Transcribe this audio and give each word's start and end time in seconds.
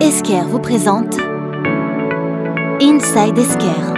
Esker 0.00 0.44
vous 0.48 0.58
présente 0.58 1.18
Inside 2.80 3.36
Esker. 3.36 3.92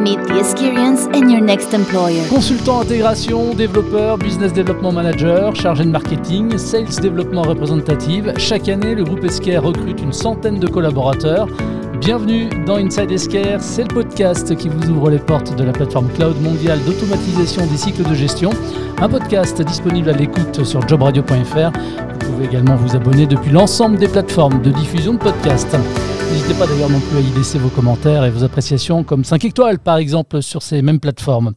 Meet 0.00 0.22
the 0.26 0.38
experience 0.38 1.04
in 1.14 1.28
your 1.28 1.42
next 1.42 1.74
employer. 1.74 2.26
Consultant 2.30 2.80
intégration, 2.80 3.52
développeur, 3.52 4.16
business 4.16 4.54
development 4.54 4.92
manager, 4.92 5.54
chargé 5.54 5.84
de 5.84 5.90
marketing, 5.90 6.56
sales 6.56 6.98
développement 7.02 7.42
représentative, 7.42 8.32
chaque 8.38 8.70
année, 8.70 8.94
le 8.94 9.04
groupe 9.04 9.22
Esker 9.22 9.58
recrute 9.58 10.00
une 10.00 10.14
centaine 10.14 10.58
de 10.58 10.66
collaborateurs. 10.66 11.46
Bienvenue 12.00 12.48
dans 12.64 12.76
Inside 12.76 13.10
Esker, 13.10 13.56
c'est 13.60 13.82
le 13.82 13.94
podcast 13.94 14.56
qui 14.56 14.70
vous 14.70 14.90
ouvre 14.90 15.10
les 15.10 15.18
portes 15.18 15.56
de 15.56 15.64
la 15.64 15.72
plateforme 15.72 16.08
cloud 16.08 16.40
mondiale 16.40 16.78
d'automatisation 16.86 17.66
des 17.66 17.76
cycles 17.76 18.02
de 18.02 18.14
gestion. 18.14 18.50
Un 18.98 19.10
podcast 19.10 19.60
disponible 19.60 20.08
à 20.08 20.12
l'écoute 20.12 20.64
sur 20.64 20.86
jobradio.fr. 20.88 21.72
Vous 22.26 22.32
pouvez 22.32 22.46
également 22.46 22.74
vous 22.74 22.96
abonner 22.96 23.26
depuis 23.26 23.50
l'ensemble 23.50 23.98
des 23.98 24.08
plateformes 24.08 24.60
de 24.60 24.70
diffusion 24.70 25.14
de 25.14 25.18
podcasts. 25.18 25.76
N'hésitez 26.32 26.54
pas 26.54 26.66
d'ailleurs 26.66 26.90
non 26.90 26.98
plus 26.98 27.18
à 27.18 27.20
y 27.20 27.30
laisser 27.36 27.56
vos 27.58 27.68
commentaires 27.68 28.24
et 28.24 28.30
vos 28.30 28.42
appréciations 28.42 29.04
comme 29.04 29.24
5 29.24 29.44
étoiles 29.44 29.78
par 29.78 29.96
exemple 29.98 30.42
sur 30.42 30.60
ces 30.60 30.82
mêmes 30.82 30.98
plateformes. 30.98 31.52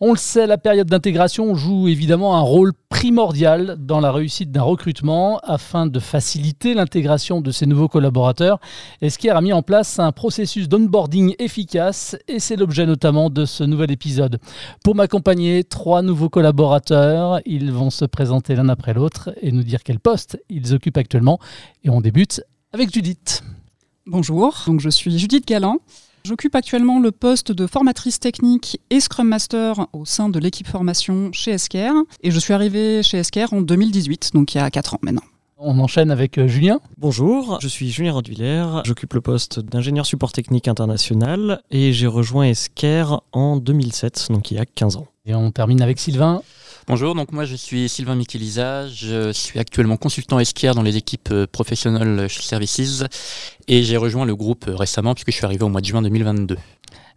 On 0.00 0.12
le 0.12 0.18
sait, 0.18 0.46
la 0.46 0.58
période 0.58 0.88
d'intégration 0.88 1.54
joue 1.54 1.88
évidemment 1.88 2.36
un 2.36 2.40
rôle 2.40 2.72
primordial 2.90 3.76
dans 3.78 3.98
la 4.00 4.12
réussite 4.12 4.52
d'un 4.52 4.62
recrutement 4.62 5.38
afin 5.42 5.86
de 5.86 5.98
faciliter 6.00 6.74
l'intégration 6.74 7.40
de 7.40 7.50
ces 7.50 7.64
nouveaux 7.64 7.88
collaborateurs. 7.88 8.60
Esquire 9.00 9.36
a 9.36 9.40
mis 9.40 9.54
en 9.54 9.62
place 9.62 9.98
un 9.98 10.12
processus 10.12 10.68
d'onboarding 10.68 11.34
efficace 11.38 12.14
et 12.28 12.40
c'est 12.40 12.56
l'objet 12.56 12.84
notamment 12.84 13.30
de 13.30 13.46
ce 13.46 13.64
nouvel 13.64 13.90
épisode. 13.90 14.38
Pour 14.84 14.94
m'accompagner, 14.94 15.64
trois 15.64 16.02
nouveaux 16.02 16.28
collaborateurs. 16.28 17.40
Ils 17.46 17.72
vont 17.72 17.90
se 17.90 18.04
présenter 18.04 18.54
l'un 18.54 18.68
après 18.68 18.92
l'autre 18.92 19.30
et 19.40 19.50
nous 19.50 19.62
dire 19.62 19.82
quel 19.82 19.98
poste 19.98 20.38
ils 20.50 20.74
occupent 20.74 20.98
actuellement. 20.98 21.38
Et 21.84 21.88
on 21.88 22.02
débute 22.02 22.42
avec 22.72 22.92
Judith. 22.92 23.42
Bonjour, 24.04 24.62
donc 24.66 24.80
je 24.80 24.90
suis 24.90 25.18
Judith 25.18 25.46
Galland. 25.46 25.78
J'occupe 26.26 26.56
actuellement 26.56 26.98
le 26.98 27.12
poste 27.12 27.52
de 27.52 27.68
formatrice 27.68 28.18
technique 28.18 28.80
et 28.90 28.98
Scrum 28.98 29.28
Master 29.28 29.86
au 29.92 30.04
sein 30.04 30.28
de 30.28 30.40
l'équipe 30.40 30.66
formation 30.66 31.30
chez 31.30 31.52
Esker. 31.52 31.92
Et 32.20 32.32
je 32.32 32.38
suis 32.40 32.52
arrivée 32.52 33.04
chez 33.04 33.18
Esker 33.18 33.46
en 33.52 33.60
2018, 33.60 34.32
donc 34.34 34.52
il 34.52 34.58
y 34.58 34.60
a 34.60 34.68
4 34.68 34.94
ans 34.94 34.98
maintenant. 35.02 35.22
On 35.56 35.78
enchaîne 35.78 36.10
avec 36.10 36.36
euh, 36.38 36.48
Julien. 36.48 36.80
Bonjour, 36.98 37.60
je 37.62 37.68
suis 37.68 37.92
Julien 37.92 38.12
Rodviller, 38.12 38.64
j'occupe 38.84 39.14
le 39.14 39.20
poste 39.20 39.60
d'ingénieur 39.60 40.04
support 40.04 40.32
technique 40.32 40.66
international 40.66 41.62
et 41.70 41.92
j'ai 41.92 42.08
rejoint 42.08 42.46
Esker 42.46 43.04
en 43.30 43.56
2007, 43.56 44.26
donc 44.30 44.50
il 44.50 44.56
y 44.56 44.58
a 44.58 44.66
15 44.66 44.96
ans. 44.96 45.06
Et 45.26 45.34
on 45.36 45.52
termine 45.52 45.80
avec 45.80 46.00
Sylvain. 46.00 46.42
Bonjour, 46.88 47.16
donc 47.16 47.32
moi 47.32 47.44
je 47.44 47.56
suis 47.56 47.88
Sylvain 47.88 48.14
Micheliza, 48.14 48.86
je 48.86 49.32
suis 49.32 49.58
actuellement 49.58 49.96
consultant 49.96 50.38
esquière 50.38 50.76
dans 50.76 50.82
les 50.82 50.96
équipes 50.96 51.30
euh, 51.32 51.44
professionnelles 51.50 52.30
services 52.30 53.02
et 53.66 53.82
j'ai 53.82 53.96
rejoint 53.96 54.24
le 54.24 54.36
groupe 54.36 54.68
euh, 54.68 54.76
récemment 54.76 55.12
puisque 55.12 55.32
je 55.32 55.36
suis 55.36 55.44
arrivé 55.44 55.64
au 55.64 55.68
mois 55.68 55.80
de 55.80 55.86
juin 55.86 56.00
2022. 56.00 56.56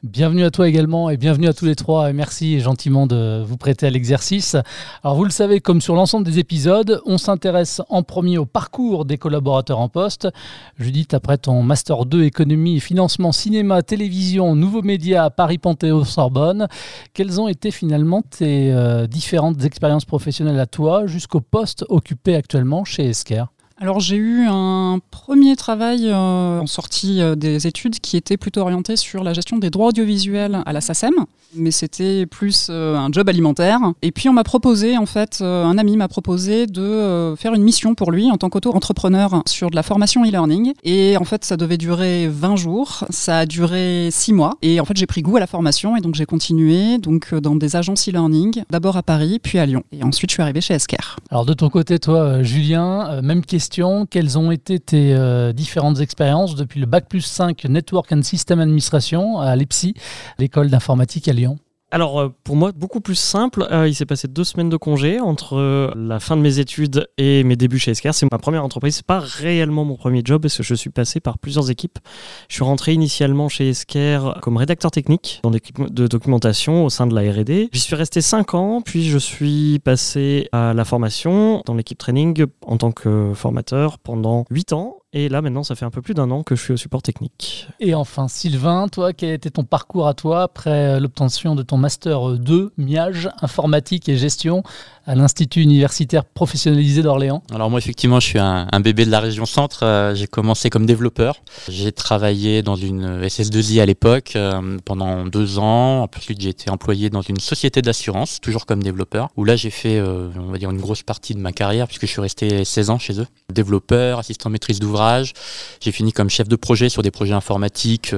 Bienvenue 0.04 0.46
à 0.46 0.50
toi 0.50 0.70
également 0.70 1.10
et 1.10 1.18
bienvenue 1.18 1.50
à 1.50 1.54
tous 1.54 1.66
les 1.66 1.76
trois 1.76 2.10
et 2.10 2.14
merci 2.14 2.62
gentiment 2.62 3.06
de 3.06 3.44
vous 3.46 3.58
prêter 3.58 3.86
à 3.86 3.90
l'exercice. 3.90 4.56
Alors 5.04 5.18
vous 5.18 5.26
le 5.26 5.30
savez, 5.30 5.60
comme 5.60 5.82
sur 5.82 5.94
l'ensemble 5.94 6.26
des 6.26 6.40
épisodes, 6.40 7.02
on 7.06 7.18
s'intéresse 7.18 7.82
en 7.90 8.02
premier 8.02 8.38
au 8.38 8.46
parcours 8.46 9.04
des 9.04 9.18
collaborateurs 9.18 9.80
en 9.80 9.90
poste. 9.90 10.30
Judith, 10.78 11.14
après 11.14 11.38
ton 11.38 11.64
Master 11.64 12.06
2 12.06 12.24
économie 12.24 12.78
et 12.78 12.80
financement 12.80 13.34
cinéma, 13.34 13.82
télévision, 13.82 14.56
nouveaux 14.56 14.84
médias 14.84 15.26
à 15.26 15.30
Paris 15.32 15.58
Panthéon 15.58 16.06
Sorbonne, 16.06 16.70
quelles 17.14 17.42
ont 17.42 17.50
été 17.50 17.70
finalement 17.70 18.22
tes 18.22 18.72
euh, 18.72 19.06
différentes 19.06 19.66
expériences 19.66 20.06
professionnelles 20.06 20.62
à 20.62 20.66
toi 20.66 21.08
jusqu'au 21.08 21.42
poste 21.42 21.84
occupé 21.90 22.36
actuellement 22.36 22.86
chez 22.86 23.10
Esker 23.10 23.44
alors 23.82 24.02
j'ai 24.02 24.18
eu 24.18 24.46
un 24.46 25.00
premier 25.10 25.56
travail 25.56 26.08
euh, 26.08 26.60
en 26.60 26.68
sortie 26.68 27.22
euh, 27.22 27.36
des 27.36 27.66
études 27.66 28.00
qui 28.02 28.18
était 28.18 28.36
plutôt 28.36 28.60
orienté 28.60 28.98
sur 28.98 29.24
la 29.24 29.32
gestion 29.34 29.58
des 29.58 29.70
droits 29.70 29.88
audiovisuels 29.88 30.62
à 30.66 30.74
la 30.74 30.82
SACEM, 30.82 31.14
mais 31.56 31.72
c'était 31.72 32.26
plus 32.26 32.68
euh, 32.70 32.98
un 32.98 33.10
job 33.10 33.30
alimentaire. 33.30 33.80
Et 34.02 34.12
puis 34.12 34.28
on 34.28 34.34
m'a 34.34 34.44
proposé, 34.44 34.98
en 34.98 35.06
fait, 35.06 35.42
un 35.42 35.78
ami 35.78 35.96
m'a 35.96 36.10
proposé 36.10 36.68
de 36.68 37.36
faire 37.38 37.54
une 37.54 37.64
mission 37.64 37.96
pour 37.96 38.12
lui 38.12 38.30
en 38.30 38.38
tant 38.38 38.50
qu'auto-entrepreneur 38.50 39.44
sur 39.46 39.70
de 39.70 39.76
la 39.76 39.84
formation 39.84 40.26
e-learning. 40.26 40.74
Et 40.84 41.16
en 41.16 41.24
fait 41.24 41.46
ça 41.46 41.56
devait 41.56 41.78
durer 41.78 42.28
20 42.28 42.58
jours, 42.58 43.06
ça 43.10 43.40
a 43.40 43.46
duré 43.46 44.10
6 44.12 44.34
mois. 44.34 44.58
Et 44.62 44.82
en 44.82 44.86
fait 44.86 44.98
j'ai 44.98 45.08
pris 45.08 45.22
goût 45.22 45.38
à 45.38 45.40
la 45.40 45.48
formation 45.48 45.96
et 45.96 46.02
donc 46.02 46.16
j'ai 46.16 46.26
continué 46.26 46.98
donc 46.98 47.34
dans 47.34 47.56
des 47.56 47.78
agences 47.78 48.10
e-learning, 48.10 48.64
d'abord 48.70 48.98
à 48.98 49.04
Paris, 49.04 49.40
puis 49.42 49.58
à 49.58 49.66
Lyon. 49.66 49.84
Et 49.94 50.04
ensuite 50.04 50.32
je 50.32 50.34
suis 50.34 50.44
arrivé 50.44 50.60
chez 50.60 50.74
Esker. 50.74 50.98
Alors 51.32 51.46
de 51.46 51.54
ton 51.54 51.70
côté, 51.70 51.98
toi 52.00 52.44
Julien, 52.44 53.22
même 53.22 53.46
question 53.46 53.69
quelles 54.10 54.38
ont 54.38 54.52
été 54.52 54.80
tes 54.80 55.14
euh, 55.14 55.54
différentes 55.54 56.00
expériences 56.00 56.56
depuis 56.56 56.80
le 56.80 56.86
Bac 56.86 57.08
plus 57.08 57.22
5 57.22 57.66
Network 57.66 58.12
and 58.12 58.24
System 58.24 58.60
Administration 58.60 59.40
à 59.40 59.56
l'EPSI, 59.56 59.94
l'école 60.38 60.70
d'informatique 60.70 61.28
à 61.28 61.34
Lyon? 61.34 61.58
Alors 61.92 62.20
euh, 62.20 62.30
pour 62.44 62.56
moi, 62.56 62.72
beaucoup 62.72 63.02
plus 63.02 63.16
simple. 63.16 63.68
Euh, 63.72 63.88
il 63.88 63.96
s'est 63.96 64.06
passé 64.06 64.28
deux 64.28 64.44
semaines 64.44 64.70
de 64.70 64.78
congé 64.78 65.20
entre 65.20 65.58
euh, 65.58 65.92
la 65.96 66.20
fin 66.20 66.38
de 66.38 66.42
mes 66.42 66.60
études 66.60 67.08
et 67.18 67.44
mes 67.44 67.56
débuts 67.56 67.80
chez 67.80 67.92
Esker. 67.92 68.12
C'est 68.14 68.32
ma 68.32 68.38
première 68.38 68.64
entreprise. 68.64 68.98
C'est 68.98 69.06
pas 69.06 69.20
réellement 69.20 69.86
mon 69.86 69.96
premier 69.96 70.22
job 70.24 70.42
parce 70.42 70.58
que 70.58 70.64
je 70.64 70.76
suis 70.76 70.90
passé 70.90 71.20
par 71.20 71.40
plusieurs 71.40 71.72
équipes. 71.72 72.00
Je 72.48 72.56
suis 72.56 72.64
rentré 72.64 72.94
initialement 72.94 73.50
chez 73.50 73.70
Esker 73.70 74.20
comme 74.42 74.58
rédacteur 74.58 74.92
technique 74.92 75.40
dans 75.44 75.50
l'équipe 75.50 75.82
de 75.92 76.08
documentation 76.08 76.86
au 76.86 76.90
sein 76.90 77.08
de 77.08 77.16
la 77.16 77.22
R&D. 77.32 77.70
J'y 77.72 77.80
suis 77.80 77.96
resté 77.96 78.22
cinq 78.22 78.54
ans, 78.54 78.82
puis 78.82 79.04
je 79.06 79.18
suis 79.18 79.80
passé 79.80 80.48
à 80.52 80.74
la 80.74 80.86
formation 80.86 81.64
dans 81.66 81.74
l'équipe 81.74 81.98
training 81.98 82.46
en 82.66 82.78
tant 82.78 82.92
que 82.92 83.34
formateur 83.34 83.98
pendant 84.00 84.46
huit 84.50 84.74
ans. 84.74 85.00
Et 85.12 85.28
là, 85.28 85.42
maintenant, 85.42 85.64
ça 85.64 85.74
fait 85.74 85.86
un 85.86 85.90
peu 85.90 86.04
plus 86.04 86.14
d'un 86.14 86.30
an 86.30 86.44
que 86.44 86.56
je 86.56 86.62
suis 86.62 86.74
au 86.74 86.78
support 86.78 87.02
technique. 87.02 87.68
Et 87.80 87.96
enfin, 87.96 88.28
Sylvain, 88.28 88.88
toi, 88.88 89.12
quel 89.12 89.32
était 89.32 89.50
ton 89.50 89.64
parcours 89.64 90.08
à 90.08 90.14
toi 90.14 90.44
après 90.44 91.00
l'obtention 91.00 91.56
de 91.56 91.64
ton 91.64 91.78
Master 91.78 92.38
2, 92.38 92.74
MIAGE, 92.78 93.30
informatique 93.42 94.08
et 94.08 94.18
gestion 94.18 94.62
à 95.10 95.16
l'Institut 95.16 95.64
universitaire 95.64 96.24
professionnalisé 96.24 97.02
d'Orléans. 97.02 97.42
Alors 97.52 97.72
moi 97.72 97.80
effectivement 97.80 98.20
je 98.20 98.28
suis 98.28 98.38
un, 98.38 98.68
bébé 98.80 99.06
de 99.06 99.10
la 99.10 99.20
région 99.20 99.48
centre, 99.48 99.84
euh, 99.84 100.14
j'ai 100.14 100.28
commencé 100.28 100.70
comme 100.70 100.86
développeur, 100.86 101.42
j'ai 101.68 101.92
travaillé 101.92 102.62
dans 102.62 102.76
une 102.76 103.24
SS2I 103.26 103.82
à 103.82 103.88
l'époque 103.88 104.34
euh, 104.36 104.78
pendant 104.86 105.26
deux 105.26 105.58
ans, 105.58 106.08
ensuite 106.16 106.40
j'ai 106.40 106.50
été 106.50 106.70
employé 106.70 107.10
dans 107.10 107.24
une 107.24 107.40
société 107.40 107.82
d'assurance, 107.82 108.40
toujours 108.40 108.68
comme 108.68 108.84
développeur, 108.84 109.30
où 109.36 109.46
là 109.46 109.56
j'ai 109.56 109.72
fait 109.72 109.98
euh, 109.98 110.30
on 110.38 110.52
va 110.52 110.60
dire 110.60 110.70
une 110.70 110.80
grosse 110.80 111.02
partie 111.02 111.34
de 111.34 111.40
ma 111.40 111.54
carrière 111.54 111.88
puisque 111.88 112.06
je 112.06 112.12
suis 112.12 112.22
resté 112.22 112.64
16 112.64 112.92
ans 112.92 113.00
chez 113.00 113.20
eux. 113.20 113.28
Développeur, 113.52 114.20
assistant 114.20 114.52
maîtrise 114.52 114.80
d'ouvrage, 114.80 115.34
j'ai 115.82 115.92
fini 115.92 116.14
comme 116.14 116.30
chef 116.30 116.48
de 116.48 116.56
projet 116.56 116.88
sur 116.88 117.02
des 117.02 117.10
projets 117.10 117.34
informatiques 117.34 118.14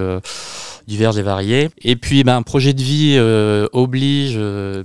divers 0.87 1.17
et 1.17 1.21
variés. 1.21 1.69
Et 1.83 1.95
puis 1.95 2.25
ben, 2.25 2.35
un 2.35 2.41
projet 2.41 2.73
de 2.73 2.81
vie 2.81 3.17
oblige, 3.71 4.37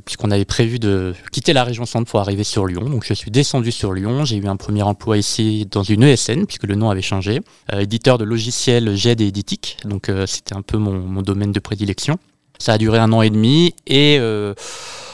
puisqu'on 0.04 0.30
avait 0.30 0.44
prévu 0.44 0.78
de 0.78 1.12
quitter 1.32 1.52
la 1.52 1.64
région 1.64 1.84
centre 1.84 1.95
pour 2.04 2.20
arriver 2.20 2.44
sur 2.44 2.66
Lyon. 2.66 2.88
Donc 2.88 3.04
je 3.06 3.14
suis 3.14 3.30
descendu 3.30 3.72
sur 3.72 3.92
Lyon. 3.92 4.24
J'ai 4.24 4.36
eu 4.36 4.46
un 4.46 4.56
premier 4.56 4.82
emploi 4.82 5.18
ici 5.18 5.66
dans 5.70 5.82
une 5.82 6.02
ESN 6.02 6.46
puisque 6.46 6.64
le 6.64 6.74
nom 6.74 6.90
avait 6.90 7.02
changé, 7.02 7.40
euh, 7.72 7.80
éditeur 7.80 8.18
de 8.18 8.24
logiciels 8.24 8.94
GED 8.94 9.20
et 9.20 9.28
Editic. 9.28 9.78
Donc 9.84 10.08
euh, 10.08 10.26
c'était 10.26 10.54
un 10.54 10.62
peu 10.62 10.78
mon, 10.78 11.22
domaine 11.22 11.52
de 11.52 11.60
prédilection. 11.60 12.18
Ça 12.58 12.74
a 12.74 12.78
duré 12.78 12.98
un 12.98 13.12
an 13.12 13.22
et 13.22 13.30
demi 13.30 13.74
et 13.86 14.16
euh, 14.18 14.54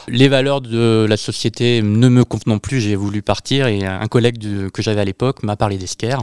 les 0.08 0.28
valeurs 0.28 0.60
de 0.60 1.06
la 1.08 1.16
société 1.16 1.82
ne 1.82 2.08
me 2.08 2.24
convenant 2.24 2.58
plus, 2.58 2.80
j'ai 2.80 2.96
voulu 2.96 3.22
partir 3.22 3.66
et 3.66 3.84
un 3.84 4.06
collègue 4.06 4.70
que 4.70 4.82
j'avais 4.82 5.00
à 5.00 5.04
l'époque 5.04 5.42
m'a 5.42 5.56
parlé 5.56 5.76
d'Esquer 5.76 6.16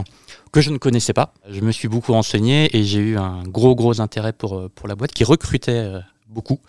que 0.52 0.60
je 0.60 0.70
ne 0.70 0.78
connaissais 0.78 1.12
pas. 1.12 1.34
Je 1.48 1.60
me 1.60 1.72
suis 1.72 1.88
beaucoup 1.88 2.12
renseigné 2.12 2.74
et 2.76 2.84
j'ai 2.84 3.00
eu 3.00 3.16
un 3.18 3.42
gros 3.44 3.74
gros 3.74 4.00
intérêt 4.00 4.32
pour, 4.32 4.68
pour 4.74 4.88
la 4.88 4.94
boîte 4.94 5.12
qui 5.12 5.24
recrutait 5.24 5.92
beaucoup. 6.28 6.60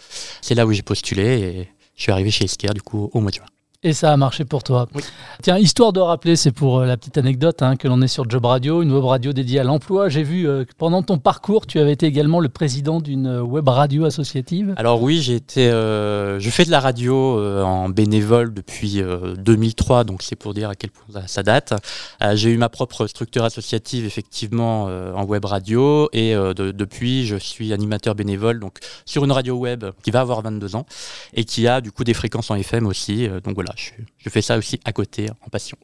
C'est 0.42 0.56
là 0.56 0.66
où 0.66 0.72
j'ai 0.72 0.84
postulé 0.84 1.24
et 1.24 1.70
je 1.96 2.04
suis 2.04 2.12
arrivé 2.12 2.32
chez 2.32 2.46
Esquer 2.46 2.74
du 2.74 2.82
coup 2.82 3.10
au 3.14 3.20
mois 3.20 3.32
de 3.32 3.36
juin. 3.36 3.46
Et 3.84 3.94
ça 3.94 4.14
a 4.14 4.18
marché 4.18 4.46
pour 4.46 4.62
toi. 4.62 4.88
Tiens, 5.42 5.58
histoire 5.58 5.92
de 5.92 6.00
rappeler, 6.00 6.36
c'est 6.36 6.52
pour 6.52 6.82
euh, 6.82 6.86
la 6.86 6.98
petite 6.98 7.18
anecdote, 7.18 7.64
hein, 7.64 7.76
que 7.78 7.88
l'on 7.88 8.00
est 8.04 8.08
sur 8.08 8.30
Job 8.30 8.46
Radio, 8.46 8.84
une 8.84 8.92
web 8.94 9.04
radio 9.04 9.34
dédiée 9.34 9.58
à 9.58 9.64
l'emploi. 9.64 10.08
J'ai 10.08 10.22
vu 10.22 10.48
euh, 10.48 10.66
que 10.66 10.74
pendant 10.78 11.02
ton 11.02 11.18
parcours, 11.18 11.66
tu 11.66 11.80
avais 11.80 11.94
été 11.94 12.06
également 12.06 12.40
le 12.40 12.50
président 12.50 13.02
d'une 13.02 13.26
euh, 13.26 13.42
web 13.42 13.68
radio 13.68 14.06
associative. 14.06 14.76
Alors 14.78 15.02
oui, 15.02 15.20
j'ai 15.20 15.34
été, 15.34 15.72
je 15.72 16.50
fais 16.52 16.64
de 16.64 16.70
la 16.70 16.80
radio 16.80 17.44
en 17.64 17.90
bénévole 17.90 18.54
depuis 18.54 19.02
2003, 19.38 20.04
donc 20.04 20.22
c'est 20.22 20.36
pour 20.36 20.54
dire 20.54 20.70
à 20.70 20.76
quel 20.76 20.92
point 20.92 21.24
ça 21.26 21.42
date. 21.42 21.74
j'ai 22.34 22.52
eu 22.52 22.58
ma 22.58 22.70
propre 22.70 23.08
structure 23.08 23.44
associative 23.44 24.06
effectivement 24.06 24.84
en 24.84 25.24
web 25.26 25.46
radio 25.46 26.10
et 26.14 26.34
depuis, 26.56 27.26
je 27.26 27.36
suis 27.36 27.74
animateur 27.74 28.16
bénévole 28.16 28.60
donc 28.60 28.80
sur 29.06 29.26
une 29.26 29.32
radio 29.32 29.56
web 29.56 29.86
qui 30.04 30.12
va 30.12 30.22
avoir 30.22 30.42
22 30.42 30.76
ans 30.76 30.86
et 31.34 31.46
qui 31.46 31.68
a 31.68 31.82
du 31.82 31.92
coup 31.92 32.04
des 32.04 32.14
fréquences 32.14 32.52
en 32.52 32.56
FM 32.56 32.86
aussi. 32.86 33.28
donc 33.44 33.56
voilà 33.56 33.71
je, 33.76 34.30
fais 34.30 34.42
ça 34.42 34.58
aussi 34.58 34.80
à 34.86 34.92
côté, 34.92 35.30
en 35.46 35.50
passion. 35.50 35.78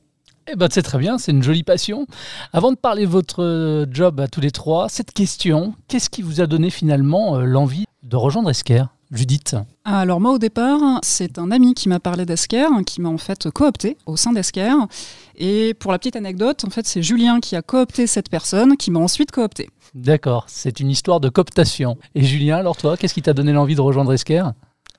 Eh 0.49 0.55
ben, 0.55 0.69
c'est 0.71 0.81
très 0.81 0.97
bien, 0.97 1.17
c'est 1.17 1.31
une 1.31 1.43
jolie 1.43 1.63
passion. 1.63 2.07
Avant 2.53 2.71
de 2.71 2.77
parler 2.77 3.05
de 3.05 3.11
votre 3.11 3.43
euh, 3.43 3.85
job 3.91 4.19
à 4.19 4.27
tous 4.27 4.39
les 4.39 4.51
trois, 4.51 4.87
cette 4.87 5.11
question, 5.11 5.75
qu'est-ce 5.87 6.09
qui 6.09 6.21
vous 6.21 6.39
a 6.39 6.47
donné 6.47 6.69
finalement 6.69 7.35
euh, 7.35 7.43
l'envie 7.43 7.85
de 8.03 8.15
rejoindre 8.15 8.49
Esker? 8.49 8.85
Judith 9.11 9.55
Alors 9.85 10.19
moi 10.19 10.33
au 10.33 10.37
départ, 10.37 10.99
c'est 11.01 11.39
un 11.39 11.49
ami 11.51 11.73
qui 11.73 11.87
m'a 11.87 11.99
parlé 11.99 12.25
d'Esker, 12.25 12.67
qui 12.85 12.99
m'a 12.99 13.07
en 13.07 13.17
fait 13.17 13.49
coopté 13.49 13.97
au 14.05 14.17
sein 14.17 14.33
d'Esker. 14.33 14.73
Et 15.37 15.73
pour 15.75 15.93
la 15.93 15.97
petite 15.97 16.17
anecdote, 16.17 16.65
en 16.65 16.69
fait, 16.69 16.85
c'est 16.85 17.01
Julien 17.01 17.39
qui 17.39 17.55
a 17.55 17.61
coopté 17.61 18.05
cette 18.05 18.29
personne, 18.29 18.75
qui 18.75 18.91
m'a 18.91 18.99
ensuite 18.99 19.31
coopté. 19.31 19.69
D'accord, 19.93 20.45
c'est 20.47 20.81
une 20.81 20.89
histoire 20.89 21.21
de 21.21 21.29
cooptation. 21.29 21.97
Et 22.15 22.23
Julien, 22.23 22.57
alors 22.57 22.75
toi, 22.75 22.97
qu'est-ce 22.97 23.13
qui 23.13 23.21
t'a 23.21 23.33
donné 23.33 23.53
l'envie 23.53 23.75
de 23.75 23.81
rejoindre 23.81 24.11
Esker? 24.11 24.43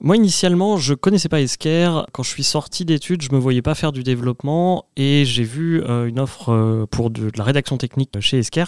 Moi, 0.00 0.16
initialement, 0.16 0.76
je 0.76 0.94
connaissais 0.94 1.28
pas 1.28 1.40
Esker. 1.40 1.90
Quand 2.12 2.22
je 2.22 2.30
suis 2.30 2.44
sorti 2.44 2.84
d'études, 2.84 3.22
je 3.22 3.32
me 3.32 3.38
voyais 3.38 3.62
pas 3.62 3.74
faire 3.74 3.90
du 3.90 4.04
développement 4.04 4.86
et 4.96 5.24
j'ai 5.24 5.42
vu 5.42 5.82
euh, 5.82 6.06
une 6.06 6.20
offre 6.20 6.52
euh, 6.52 6.86
pour 6.88 7.10
de, 7.10 7.30
la 7.36 7.42
rédaction 7.42 7.76
technique 7.78 8.18
chez 8.20 8.38
Esker. 8.38 8.66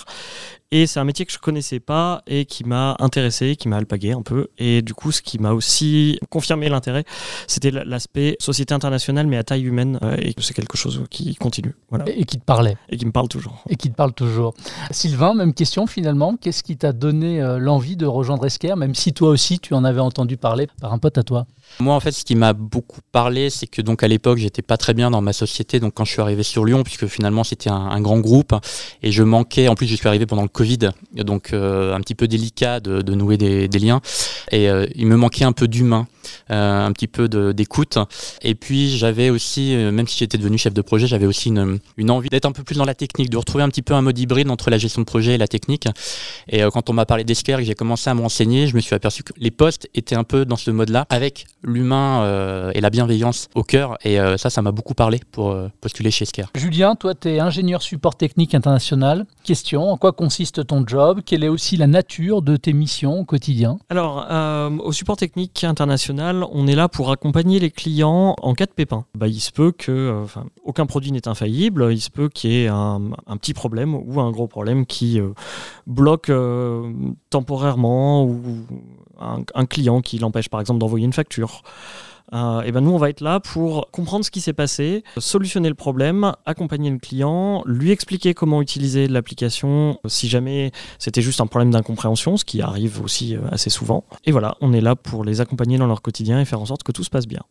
Et 0.73 0.87
c'est 0.87 1.01
un 1.01 1.05
métier 1.05 1.27
que 1.27 1.33
je 1.33 1.39
connaissais 1.39 1.81
pas 1.81 2.23
et 2.29 2.45
qui 2.45 2.63
m'a 2.63 2.97
intéressé, 3.01 3.57
qui 3.57 3.69
m'a 3.69 3.77
alpagué 3.77 4.13
un 4.13 4.23
peu. 4.23 4.49
Et 4.57 4.83
du 4.83 4.95
coup, 4.95 5.11
ce 5.11 5.21
qui 5.21 5.41
m'a 5.41 5.53
aussi 5.53 6.21
confirmé 6.31 6.69
l'intérêt, 6.69 7.05
c'était 7.49 7.73
l'aspect 7.73 8.37
société 8.39 8.73
internationale, 8.73 9.27
mais 9.27 9.37
à 9.37 9.43
taille 9.43 9.65
humaine. 9.65 9.99
Euh, 10.03 10.17
et 10.21 10.33
c'est 10.39 10.55
quelque 10.55 10.77
chose 10.77 11.03
qui 11.11 11.35
continue. 11.35 11.75
Voilà. 11.89 12.05
Et 12.09 12.25
qui 12.25 12.39
te 12.39 12.45
parlait. 12.45 12.77
Et 12.89 12.97
qui 12.97 13.05
me 13.05 13.11
parle 13.11 13.27
toujours. 13.27 13.65
Et 13.69 13.75
qui 13.75 13.91
te 13.91 13.97
parle 13.97 14.13
toujours. 14.13 14.55
Sylvain, 14.93 15.35
même 15.35 15.55
question 15.55 15.89
finalement. 15.89 16.37
Qu'est-ce 16.37 16.63
qui 16.63 16.77
t'a 16.77 16.93
donné 16.93 17.43
euh, 17.43 17.59
l'envie 17.59 17.97
de 17.97 18.07
rejoindre 18.07 18.47
Esker, 18.47 18.77
même 18.77 18.95
si 18.95 19.13
toi 19.13 19.31
aussi 19.31 19.59
tu 19.59 19.75
en 19.75 19.83
avais 19.83 20.01
entendu 20.01 20.37
parler 20.37 20.69
par 20.81 20.93
un 20.93 20.99
pote 20.99 21.19
à 21.19 21.25
toi? 21.25 21.47
Moi, 21.79 21.95
en 21.95 22.01
fait, 22.01 22.13
ce 22.13 22.25
qui 22.25 22.35
m'a 22.35 22.53
beaucoup 22.53 23.01
parlé, 23.13 23.51
c'est 23.51 23.67
que 23.67 23.83
donc 23.83 24.03
à 24.03 24.09
l'époque, 24.09 24.39
j'étais 24.39 24.63
pas 24.63 24.77
très 24.77 24.95
bien 24.95 25.11
dans 25.11 25.21
ma 25.21 25.33
société. 25.33 25.81
Donc, 25.81 25.95
quand 25.95 26.05
je 26.05 26.13
suis 26.13 26.21
arrivé 26.21 26.43
sur 26.43 26.65
Lyon, 26.65 26.83
puisque 26.83 27.07
finalement 27.07 27.45
c'était 27.45 27.71
un, 27.71 28.01
grand 28.01 28.19
groupe, 28.19 28.55
et 29.03 29.13
je 29.13 29.23
manquais. 29.23 29.69
En 29.69 29.75
plus, 29.75 29.87
je 29.87 29.95
suis 29.95 30.09
arrivé 30.09 30.27
pendant 30.27 30.43
le 30.43 30.49
Covid, 30.49 30.91
donc 31.15 31.53
euh, 31.53 31.95
un 31.95 32.01
petit 32.01 32.15
peu 32.15 32.29
délicat 32.29 32.81
de, 32.81 33.15
nouer 33.15 33.37
des, 33.37 33.69
liens. 33.79 34.01
Et 34.51 34.69
euh, 34.69 34.87
il 34.95 35.07
me 35.07 35.17
manquait 35.17 35.45
un 35.45 35.53
peu 35.53 35.69
d'humain. 35.69 36.07
Euh, 36.51 36.87
un 36.87 36.93
petit 36.93 37.09
peu 37.09 37.29
d'écoute. 37.55 37.99
Et 38.43 38.55
puis 38.55 38.97
j'avais 38.97 39.31
aussi, 39.31 39.75
même 39.75 40.07
si 40.07 40.19
j'étais 40.19 40.37
devenu 40.37 40.59
chef 40.59 40.75
de 40.75 40.83
projet, 40.83 41.07
j'avais 41.07 41.27
aussi 41.27 41.49
une, 41.49 42.11
envie 42.11 42.29
d'être 42.29 42.45
un 42.45 42.53
peu 42.53 42.63
plus 42.63 42.77
dans 42.77 42.85
la 42.85 42.95
technique, 42.95 43.31
de 43.31 43.37
retrouver 43.39 43.65
un 43.65 43.69
petit 43.69 43.83
peu 43.83 43.95
un 43.95 44.03
mode 44.03 44.19
hybride 44.19 44.51
entre 44.51 44.71
la 44.71 44.77
gestion 44.77 45.01
de 45.01 45.07
projet 45.07 45.35
et 45.35 45.39
la 45.39 45.49
technique. 45.49 45.89
Et 46.49 46.61
quand 46.73 46.91
on 46.91 46.93
m'a 46.93 47.07
parlé 47.07 47.25
que 47.59 47.65
j'ai 47.65 47.75
commencé 47.75 48.11
à 48.11 48.15
me 48.15 48.21
renseigner, 48.21 48.67
je 48.67 48.75
me 48.75 48.81
suis 48.81 48.95
aperçu 48.95 49.23
que 49.23 49.33
les 49.37 49.51
postes 49.51 49.89
étaient 49.95 50.15
un 50.15 50.25
peu 50.25 50.45
dans 50.45 50.57
ce 50.57 50.71
mode-là, 50.71 51.07
avec 51.09 51.47
l'humain 51.63 52.71
et 52.75 52.81
la 52.81 52.91
bienveillance 52.91 53.49
au 53.55 53.63
cœur. 53.63 53.99
Et 54.05 54.19
ça, 54.37 54.51
ça 54.51 54.63
m'a 54.63 54.73
beaucoup 54.73 54.95
parlé 54.95 55.21
pour 55.31 55.57
postuler 55.81 56.11
chez 56.11 56.23
Esker. 56.23 56.45
Julien, 56.55 56.95
toi, 56.95 57.15
tu 57.15 57.29
es 57.29 57.41
ingénieur 57.41 57.83
support 57.83 58.15
technique 58.17 58.55
international. 58.55 59.27
Question, 59.45 59.91
en 59.91 59.97
quoi 59.97 60.13
consiste 60.13 60.67
ton 60.67 60.87
job? 60.87 61.21
Quelle 61.25 61.45
est 61.45 61.49
aussi 61.49 61.77
la 61.77 61.87
nature 61.87 62.43
de 62.43 62.57
tes 62.57 62.73
missions 62.73 63.21
au 63.21 63.25
quotidien? 63.25 63.79
Alors, 63.89 64.27
au 64.83 64.93
support 64.93 65.17
technique 65.17 65.65
international, 65.65 66.45
on 66.53 66.67
est 66.67 66.75
là 66.75 66.89
pour 66.89 67.11
accompagner 67.11 67.59
les 67.59 67.71
clients 67.71 68.37
en 68.41 68.55
cas 68.55 68.67
de 68.67 68.73
pépin. 68.73 69.05
Bah, 69.15 69.29
il 69.29 69.41
se 69.41 69.51
peut 69.51 69.73
que, 69.73 69.91
euh, 69.91 70.25
aucun 70.65 70.87
produit 70.87 71.13
n'est 71.13 71.29
infaillible, 71.29 71.89
il 71.93 72.01
se 72.01 72.11
peut 72.11 72.29
qu'il 72.29 72.53
y 72.53 72.65
ait 72.65 72.69
un, 72.69 73.01
petit 73.41 73.55
problème 73.55 73.95
ou 73.95 74.21
un 74.21 74.31
gros 74.31 74.47
problème 74.47 74.87
qui 74.87 75.21
euh, 75.21 75.31
bloque 75.87 76.29
euh, 76.31 76.93
temporairement 77.31 78.25
ou 78.25 78.41
un, 79.21 79.67
client 79.67 80.01
qui 80.01 80.19
l'empêche 80.19 80.49
par 80.49 80.61
exemple 80.61 80.81
d'envoyer 80.81 81.05
une 81.05 81.13
facture. 81.13 81.63
et 82.33 82.73
ben 82.73 82.81
nous, 82.81 82.91
on 82.91 82.99
va 82.99 83.11
être 83.11 83.21
là 83.21 83.41
pour 83.41 83.91
comprendre 83.91 84.25
ce 84.25 84.31
qui 84.31 84.41
s'est 84.41 84.53
passé, 84.53 85.05
solutionner 85.19 85.69
le 85.69 85.75
problème, 85.75 86.33
accompagner 86.47 86.91
le 86.91 86.99
client, 86.99 87.63
lui 87.67 87.91
expliquer 87.91 88.35
comment 88.35 88.63
utiliser 88.63 89.09
l'application 89.09 89.99
si 90.07 90.29
jamais 90.29 90.73
c'était 90.99 91.23
juste 91.23 91.41
un 91.41 91.47
problème 91.47 91.71
d'incompréhension, 91.71 92.37
ce 92.37 92.45
qui 92.45 92.63
arrive 92.63 93.03
aussi 93.03 93.37
assez 93.51 93.71
souvent. 93.71 94.05
Et 94.25 94.33
voilà, 94.33 94.57
on 94.61 94.73
est 94.73 94.81
là 94.81 94.97
pour 94.97 95.25
les 95.25 95.41
accompagner 95.41 95.79
dans 95.79 95.87
leur 95.87 96.03
quotidien 96.03 96.41
et 96.41 96.45
faire 96.45 96.61
en 96.61 96.67
sorte 96.67 96.83
que 96.83 96.93
tout 96.93 97.05
se 97.05 97.11
passe 97.11 97.27
bien. 97.27 97.43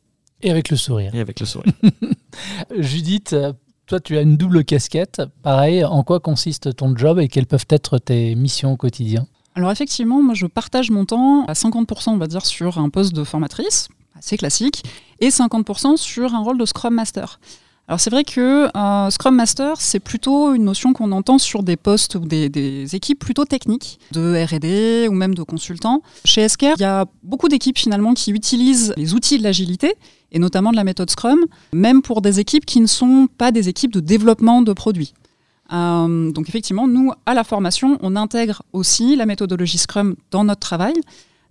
Et 0.41 0.51
avec 0.51 0.69
le 0.69 0.77
sourire. 0.77 1.13
Et 1.13 1.19
avec 1.19 1.39
le 1.39 1.45
sourire. 1.45 1.73
Judith, 2.77 3.35
toi, 3.89 3.99
tu 3.99 4.19
as 4.19 4.21
une 4.21 4.37
double 4.37 4.63
casquette. 4.63 5.23
Pareil, 5.41 5.83
en 5.83 6.03
quoi 6.03 6.19
consiste 6.19 6.75
ton 6.75 6.95
job 6.95 7.17
et 7.17 7.27
quelles 7.27 7.47
peuvent 7.47 7.65
être 7.69 7.97
tes 7.97 8.35
missions 8.35 8.73
au 8.73 8.77
quotidien? 8.77 9.25
Alors 9.59 9.73
effectivement, 9.73 10.23
moi 10.23 10.35
je 10.35 10.45
partage 10.45 10.89
mon 10.89 11.03
temps 11.03 11.43
à 11.47 11.51
50% 11.51 12.11
on 12.11 12.17
va 12.17 12.27
dire 12.27 12.45
sur 12.45 12.77
un 12.77 12.87
poste 12.87 13.11
de 13.11 13.25
formatrice, 13.25 13.89
assez 14.17 14.37
classique, 14.37 14.85
et 15.19 15.27
50% 15.27 15.97
sur 15.97 16.33
un 16.33 16.39
rôle 16.39 16.57
de 16.57 16.63
Scrum 16.63 16.93
Master. 16.93 17.41
Alors 17.89 17.99
c'est 17.99 18.09
vrai 18.09 18.23
que 18.23 18.69
euh, 18.73 19.09
Scrum 19.09 19.35
Master, 19.35 19.81
c'est 19.81 19.99
plutôt 19.99 20.53
une 20.53 20.63
notion 20.63 20.93
qu'on 20.93 21.11
entend 21.11 21.39
sur 21.39 21.61
des 21.61 21.75
postes 21.75 22.15
ou 22.15 22.19
des, 22.19 22.95
équipes 22.95 23.19
plutôt 23.19 23.43
techniques, 23.43 23.99
de 24.13 24.33
R&D 24.45 25.09
ou 25.09 25.13
même 25.13 25.35
de 25.35 25.43
consultants. 25.43 26.03
Chez 26.23 26.39
Esker, 26.39 26.75
il 26.77 26.81
y 26.81 26.85
a 26.85 27.05
beaucoup 27.23 27.49
d'équipes 27.49 27.77
finalement 27.77 28.13
qui 28.13 28.31
utilisent 28.31 28.93
les 28.95 29.13
outils 29.13 29.39
de 29.39 29.43
l'agilité 29.43 29.93
et 30.31 30.39
notamment 30.39 30.71
de 30.71 30.77
la 30.77 30.85
méthode 30.85 31.09
Scrum, 31.09 31.39
même 31.73 32.01
pour 32.01 32.21
des 32.21 32.39
équipes 32.39 32.65
qui 32.65 32.79
ne 32.79 32.87
sont 32.87 33.27
pas 33.37 33.51
des 33.51 33.67
équipes 33.67 33.91
de 33.91 33.99
développement 33.99 34.61
de 34.61 34.71
produits. 34.71 35.13
Euh, 35.71 36.31
donc 36.31 36.49
effectivement, 36.49 36.87
nous, 36.87 37.11
à 37.25 37.33
la 37.33 37.43
formation, 37.43 37.97
on 38.01 38.15
intègre 38.15 38.63
aussi 38.73 39.15
la 39.15 39.25
méthodologie 39.25 39.77
Scrum 39.77 40.15
dans 40.31 40.43
notre 40.43 40.61
travail. 40.61 40.93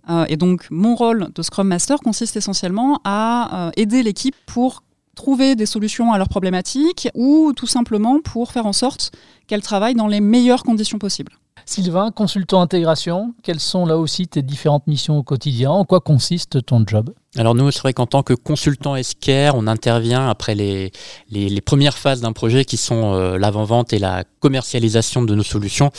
Euh, 0.09 0.25
et 0.29 0.37
donc 0.37 0.67
mon 0.71 0.95
rôle 0.95 1.29
de 1.33 1.41
Scrum 1.41 1.67
Master 1.67 1.99
consiste 1.99 2.35
essentiellement 2.35 2.99
à 3.03 3.71
aider 3.75 4.03
l'équipe 4.03 4.35
pour 4.45 4.83
trouver 5.15 5.55
des 5.55 5.65
solutions 5.65 6.13
à 6.13 6.17
leurs 6.17 6.29
problématiques 6.29 7.09
ou 7.13 7.51
tout 7.53 7.67
simplement 7.67 8.19
pour 8.21 8.51
faire 8.53 8.65
en 8.65 8.73
sorte 8.73 9.11
qu'elles 9.47 9.61
travaillent 9.61 9.95
dans 9.95 10.07
les 10.07 10.21
meilleures 10.21 10.63
conditions 10.63 10.97
possibles. 10.97 11.33
Sylvain, 11.65 12.11
consultant 12.11 12.61
intégration, 12.61 13.33
quelles 13.43 13.59
sont 13.59 13.85
là 13.85 13.97
aussi 13.97 14.27
tes 14.27 14.41
différentes 14.41 14.87
missions 14.87 15.17
au 15.17 15.23
quotidien? 15.23 15.71
En 15.71 15.83
quoi 15.83 15.99
consiste 15.99 16.65
ton 16.65 16.83
job? 16.87 17.13
Alors 17.37 17.53
nous, 17.53 17.69
c'est 17.69 17.81
vrai 17.81 17.93
qu'en 17.93 18.07
tant 18.07 18.23
que 18.23 18.33
consultant 18.33 18.95
SCARE, 19.03 19.53
on 19.55 19.67
intervient 19.67 20.27
après 20.27 20.55
les, 20.55 20.91
les, 21.29 21.61
premières 21.61 21.95
phases 21.95 22.21
d'un 22.21 22.33
projet 22.33 22.65
qui 22.65 22.75
sont 22.75 23.13
euh, 23.13 23.37
l'avant-vente 23.37 23.93
et 23.93 23.99
la 23.99 24.23
commercialisation 24.39 25.21
de 25.21 25.35
nos 25.35 25.43
solutions. 25.43 25.91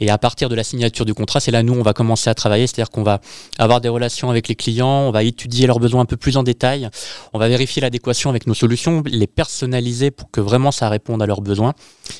Et 0.00 0.08
à 0.08 0.16
partir 0.16 0.48
de 0.48 0.54
la 0.54 0.64
signature 0.64 1.04
du 1.04 1.12
contrat, 1.12 1.40
c'est 1.40 1.50
là 1.50 1.62
nous, 1.62 1.74
on 1.74 1.82
va 1.82 1.92
commencer 1.92 2.30
à 2.30 2.34
travailler, 2.34 2.66
c'est-à-dire 2.66 2.88
qu'on 2.88 3.02
va 3.02 3.20
avoir 3.58 3.82
des 3.82 3.90
relations 3.90 4.30
avec 4.30 4.48
les 4.48 4.54
clients, 4.54 5.02
on 5.02 5.10
va 5.10 5.24
étudier 5.24 5.66
leurs 5.66 5.78
besoins 5.78 6.00
un 6.00 6.06
peu 6.06 6.16
plus 6.16 6.38
en 6.38 6.42
détail, 6.42 6.88
on 7.34 7.38
va 7.38 7.48
vérifier 7.48 7.82
l'adéquation 7.82 8.30
avec 8.30 8.46
nos 8.46 8.54
solutions, 8.54 9.02
les 9.04 9.26
personnaliser 9.26 10.10
pour 10.10 10.30
que 10.30 10.40
vraiment 10.40 10.72
ça 10.72 10.88
réponde 10.88 11.20
à 11.20 11.26
leurs 11.26 11.42
besoins. 11.42 11.74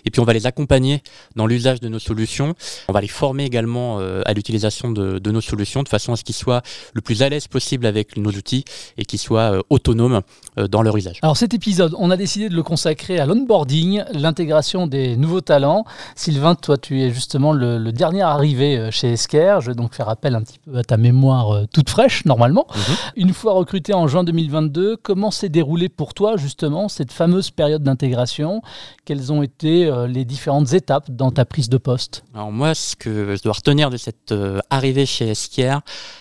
Et 0.04 0.10
puis 0.10 0.20
on 0.20 0.24
va 0.24 0.34
les 0.34 0.44
accompagner 0.44 1.02
dans 1.36 1.46
l'usage 1.46 1.80
de 1.80 1.88
nos 1.88 1.98
solutions. 1.98 2.54
On 2.88 2.92
va 2.92 3.00
les 3.00 3.08
former 3.08 3.44
également 3.44 3.98
euh, 3.98 4.20
à 4.26 4.34
l'utilisation 4.34 4.90
de, 4.90 5.18
de 5.18 5.30
nos 5.30 5.40
solutions 5.40 5.82
de 5.82 5.88
façon 5.88 6.12
à 6.12 6.16
ce 6.16 6.24
qu'ils 6.24 6.34
soient 6.34 6.60
le 6.92 7.00
plus 7.00 7.22
à 7.22 7.30
l'aise 7.30 7.46
possible 7.46 7.86
avec 7.86 8.18
nos 8.18 8.30
outils 8.30 8.57
et 8.96 9.04
qui 9.04 9.18
soient 9.18 9.52
euh, 9.52 9.62
autonomes 9.70 10.20
euh, 10.58 10.68
dans 10.68 10.82
leur 10.82 10.96
usage. 10.96 11.18
Alors 11.22 11.36
cet 11.36 11.54
épisode, 11.54 11.94
on 11.98 12.10
a 12.10 12.16
décidé 12.16 12.48
de 12.48 12.54
le 12.54 12.62
consacrer 12.62 13.18
à 13.18 13.26
l'onboarding, 13.26 14.02
l'intégration 14.12 14.86
des 14.86 15.16
nouveaux 15.16 15.40
talents. 15.40 15.84
Sylvain, 16.14 16.54
toi 16.54 16.76
tu 16.76 17.02
es 17.02 17.10
justement 17.10 17.52
le, 17.52 17.78
dernier 17.92 18.22
arrivé 18.22 18.76
euh, 18.76 18.90
chez 18.90 19.12
Esker. 19.12 19.58
Je 19.60 19.68
vais 19.68 19.74
donc 19.74 19.94
faire 19.94 20.08
appel 20.08 20.34
un 20.34 20.42
petit 20.42 20.58
peu 20.58 20.76
à 20.76 20.84
ta 20.84 20.96
mémoire 20.96 21.66
toute 21.72 21.90
fraîche 21.90 22.24
normalement. 22.24 22.66
Mhm. 22.74 22.94
Une 23.16 23.32
fois 23.32 23.52
recruté 23.54 23.94
en 23.94 24.06
juin 24.06 24.24
2022, 24.24 24.96
comment 24.96 25.30
s'est 25.30 25.48
déroulée 25.48 25.88
pour 25.88 26.14
toi 26.14 26.36
justement 26.36 26.88
cette 26.88 27.12
fameuse 27.12 27.50
période 27.50 27.82
d'intégration? 27.82 28.62
Quelles 29.04 29.32
ont 29.32 29.42
été 29.42 29.90
les 30.08 30.24
différentes 30.24 30.72
étapes 30.74 31.10
dans 31.10 31.30
ta 31.30 31.44
prise 31.44 31.68
de 31.68 31.78
poste? 31.78 32.24
Alors 32.34 32.52
moi, 32.52 32.74
ce 32.74 32.94
que 32.94 33.34
je 33.36 33.42
dois 33.42 33.54
retenir 33.54 33.90
de 33.90 33.96
cette 33.96 34.34
arrivée 34.70 35.06
chez 35.06 35.28
Esker 35.30 35.78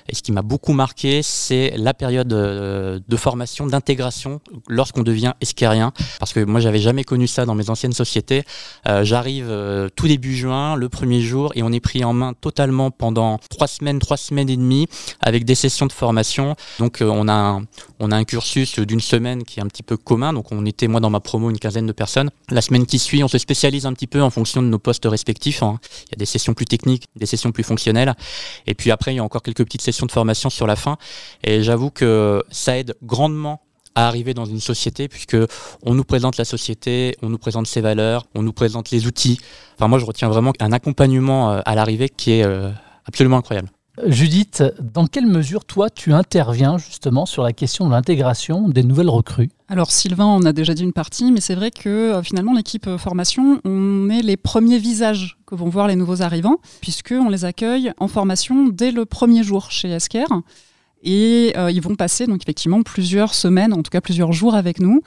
et 0.08 0.16
ce 0.16 0.22
qui 0.22 0.32
m'a 0.32 0.42
beaucoup 0.42 0.74
marqué, 0.74 1.22
c'est 1.22 1.74
la 1.78 1.94
période 1.94 2.27
de, 2.28 3.18
formation, 3.18 3.66
d'intégration 3.66 4.40
lorsqu'on 4.68 5.04
devient 5.04 5.34
esquérien. 5.42 5.92
Parce 6.20 6.34
que 6.34 6.44
moi, 6.44 6.60
j'avais 6.60 6.80
jamais 6.80 7.04
connu 7.04 7.28
ça 7.28 7.46
dans 7.46 7.56
mes 7.56 7.70
anciennes 7.70 7.94
sociétés. 7.94 8.44
Euh, 8.88 9.04
j'arrive 9.04 9.48
euh, 9.50 9.90
tout 9.96 10.08
début 10.08 10.36
juin, 10.36 10.76
le 10.76 10.90
premier 10.90 11.22
jour, 11.22 11.52
et 11.56 11.64
on 11.64 11.72
est 11.72 11.80
pris 11.80 12.04
en 12.04 12.14
main 12.14 12.34
totalement 12.34 12.92
pendant 12.92 13.40
trois 13.50 13.68
semaines, 13.68 14.00
trois 14.00 14.18
semaines 14.18 14.50
et 14.50 14.58
demie, 14.58 14.88
avec 15.22 15.46
des 15.46 15.56
sessions 15.56 15.86
de 15.86 15.92
formation. 15.92 16.56
Donc, 16.80 17.02
euh, 17.02 17.06
on, 17.06 17.28
a 17.28 17.34
un, 17.34 17.64
on 18.00 18.12
a 18.12 18.16
un 18.16 18.24
cursus 18.24 18.80
d'une 18.80 19.02
semaine 19.02 19.44
qui 19.44 19.60
est 19.60 19.64
un 19.64 19.68
petit 19.68 19.84
peu 19.84 19.98
commun. 19.98 20.34
Donc, 20.34 20.52
on 20.52 20.66
était, 20.66 20.88
moi, 20.88 21.00
dans 21.00 21.10
ma 21.10 21.20
promo, 21.20 21.50
une 21.50 21.60
quinzaine 21.60 21.88
de 21.88 21.92
personnes. 21.92 22.30
La 22.50 22.62
semaine 22.62 22.86
qui 22.86 23.00
suit, 23.00 23.24
on 23.24 23.28
se 23.28 23.38
spécialise 23.38 23.86
un 23.86 23.94
petit 23.94 24.08
peu 24.08 24.22
en 24.22 24.30
fonction 24.30 24.62
de 24.62 24.68
nos 24.68 24.80
postes 24.80 25.06
respectifs. 25.06 25.64
Hein. 25.64 25.80
Il 26.08 26.12
y 26.12 26.16
a 26.16 26.18
des 26.18 26.26
sessions 26.26 26.54
plus 26.54 26.66
techniques, 26.66 27.06
des 27.16 27.26
sessions 27.26 27.52
plus 27.52 27.64
fonctionnelles. 27.64 28.14
Et 28.66 28.74
puis 28.74 28.92
après, 28.92 29.14
il 29.14 29.18
y 29.18 29.20
a 29.20 29.24
encore 29.24 29.42
quelques 29.42 29.64
petites 29.64 29.82
sessions 29.82 30.06
de 30.06 30.12
formation 30.12 30.50
sur 30.50 30.68
la 30.68 30.76
fin. 30.76 30.98
Et 31.44 31.64
j'avoue 31.64 31.90
que 31.90 32.17
ça 32.50 32.78
aide 32.78 32.96
grandement 33.04 33.62
à 33.98 34.08
arriver 34.08 34.36
dans 34.36 34.46
une 34.46 34.60
société 34.60 35.08
puisque 35.08 35.38
on 35.84 35.96
nous 35.96 36.04
présente 36.04 36.38
la 36.38 36.46
société, 36.46 37.18
on 37.24 37.30
nous 37.30 37.40
présente 37.40 37.66
ses 37.66 37.82
valeurs, 37.82 38.28
on 38.36 38.44
nous 38.44 38.54
présente 38.54 38.92
les 38.92 39.08
outils. 39.08 39.40
Enfin 39.76 39.88
moi 39.88 39.98
je 39.98 40.06
retiens 40.06 40.30
vraiment 40.30 40.54
un 40.60 40.72
accompagnement 40.72 41.52
euh, 41.52 41.62
à 41.66 41.74
l'arrivée 41.74 42.08
qui 42.08 42.34
est 42.34 42.44
euh, 42.44 42.70
absolument 43.06 43.38
incroyable. 43.38 43.70
Judith, 44.06 44.64
dans 44.80 45.08
quelle 45.08 45.26
mesure 45.26 45.66
toi 45.66 45.90
tu 45.90 46.14
interviens 46.14 46.78
justement 46.78 47.26
sur 47.26 47.42
la 47.42 47.52
question 47.54 47.88
de 47.88 47.92
l'intégration 47.92 48.70
des 48.70 48.84
nouvelles 48.84 49.10
recrues? 49.10 49.50
Alors 49.68 49.90
Sylvain, 49.90 50.28
on 50.28 50.46
a 50.46 50.54
déjà 50.54 50.76
dit 50.76 50.84
une 50.84 50.94
partie, 50.94 51.32
mais 51.32 51.42
c'est 51.42 51.56
vrai 51.56 51.72
que 51.72 51.90
euh, 51.90 52.22
finalement 52.22 52.54
l'équipe 52.54 52.88
formation, 52.98 53.60
on 53.66 54.10
est 54.10 54.22
les 54.22 54.38
premiers 54.38 54.78
visages 54.78 55.40
que 55.48 55.56
vont 55.56 55.70
voir 55.70 55.88
les 55.88 55.96
nouveaux 55.96 56.22
arrivants, 56.22 56.58
puisqu'on 56.82 57.30
les 57.30 57.46
accueille 57.46 57.92
en 57.98 58.08
formation 58.08 58.68
dès 58.68 58.92
le 58.92 59.06
premier 59.06 59.42
jour 59.42 59.72
chez 59.72 59.90
Esker. 59.90 60.26
Et 61.04 61.54
euh, 61.58 61.72
ils 61.72 61.82
vont 61.82 61.96
passer 61.96 62.25
donc 62.25 62.42
effectivement 62.44 62.82
plusieurs 62.82 63.34
semaines, 63.34 63.74
en 63.74 63.84
tout 63.84 63.92
cas 63.92 64.01
plusieurs 64.01 64.34
jours 64.34 64.56
avec 64.56 64.80
nous, 64.80 65.01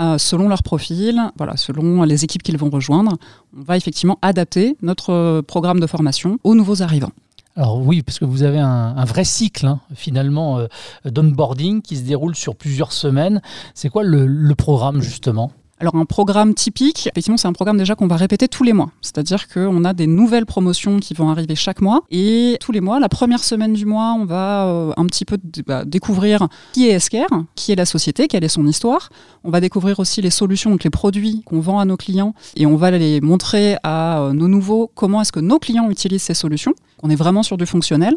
euh, 0.00 0.18
selon 0.18 0.48
leur 0.48 0.62
profil, 0.62 1.20
selon 1.56 2.02
les 2.02 2.24
équipes 2.24 2.42
qu'ils 2.42 2.58
vont 2.58 2.70
rejoindre. 2.70 3.16
On 3.56 3.62
va 3.62 3.76
effectivement 3.76 4.18
adapter 4.22 4.76
notre 4.82 5.12
euh, 5.12 5.42
programme 5.42 5.80
de 5.80 5.86
formation 5.86 6.38
aux 6.44 6.54
nouveaux 6.54 6.82
arrivants. 6.82 7.12
Alors 7.54 7.80
oui, 7.80 8.02
parce 8.02 8.18
que 8.18 8.26
vous 8.26 8.42
avez 8.42 8.58
un, 8.58 9.04
vrai 9.06 9.24
cycle 9.24 9.64
hein, 9.64 9.80
finalement 9.94 10.60
d'onboarding 11.06 11.80
qui 11.80 11.96
se 11.96 12.02
déroule 12.02 12.34
sur 12.34 12.54
plusieurs 12.54 12.92
semaines. 12.92 13.40
C'est 13.72 13.88
quoi 13.88 14.04
le 14.04 14.54
programme 14.54 15.00
justement? 15.00 15.52
Alors 15.78 15.94
un 15.96 16.04
programme 16.04 16.54
typique, 16.54 17.08
effectivement 17.08 17.36
c'est 17.36 17.48
un 17.48 17.52
programme 17.52 17.76
déjà 17.76 17.94
qu'on 17.94 18.06
va 18.06 18.16
répéter 18.16 18.48
tous 18.48 18.64
les 18.64 18.72
mois. 18.72 18.90
C'est-à-dire 19.02 19.48
qu'on 19.48 19.84
a 19.84 19.92
des 19.92 20.06
nouvelles 20.06 20.46
promotions 20.46 21.00
qui 21.00 21.14
vont 21.14 21.28
arriver 21.28 21.54
chaque 21.54 21.80
mois. 21.80 22.02
Et 22.10 22.56
tous 22.60 22.72
les 22.72 22.80
mois, 22.80 22.98
la 22.98 23.08
première 23.08 23.44
semaine 23.44 23.74
du 23.74 23.84
mois, 23.84 24.16
on 24.18 24.24
va 24.24 24.66
euh, 24.66 24.92
un 24.96 25.06
petit 25.06 25.24
peu 25.24 25.38
bah, 25.66 25.84
découvrir 25.84 26.48
qui 26.72 26.88
est 26.88 26.92
Esker, 26.92 27.26
qui 27.54 27.72
est 27.72 27.76
la 27.76 27.86
société, 27.86 28.26
quelle 28.26 28.44
est 28.44 28.48
son 28.48 28.66
histoire. 28.66 29.10
On 29.44 29.50
va 29.50 29.60
découvrir 29.60 30.00
aussi 30.00 30.22
les 30.22 30.30
solutions, 30.30 30.70
donc 30.70 30.84
les 30.84 30.90
produits 30.90 31.42
qu'on 31.44 31.60
vend 31.60 31.78
à 31.78 31.84
nos 31.84 31.96
clients. 31.96 32.34
Et 32.56 32.66
on 32.66 32.76
va 32.76 32.90
les 32.90 33.20
montrer 33.20 33.76
à 33.82 34.20
euh, 34.20 34.32
nos 34.32 34.48
nouveaux 34.48 34.90
comment 34.94 35.20
est-ce 35.20 35.32
que 35.32 35.40
nos 35.40 35.58
clients 35.58 35.90
utilisent 35.90 36.22
ces 36.22 36.34
solutions. 36.34 36.74
On 37.02 37.10
est 37.10 37.16
vraiment 37.16 37.42
sur 37.42 37.56
du 37.56 37.66
fonctionnel. 37.66 38.16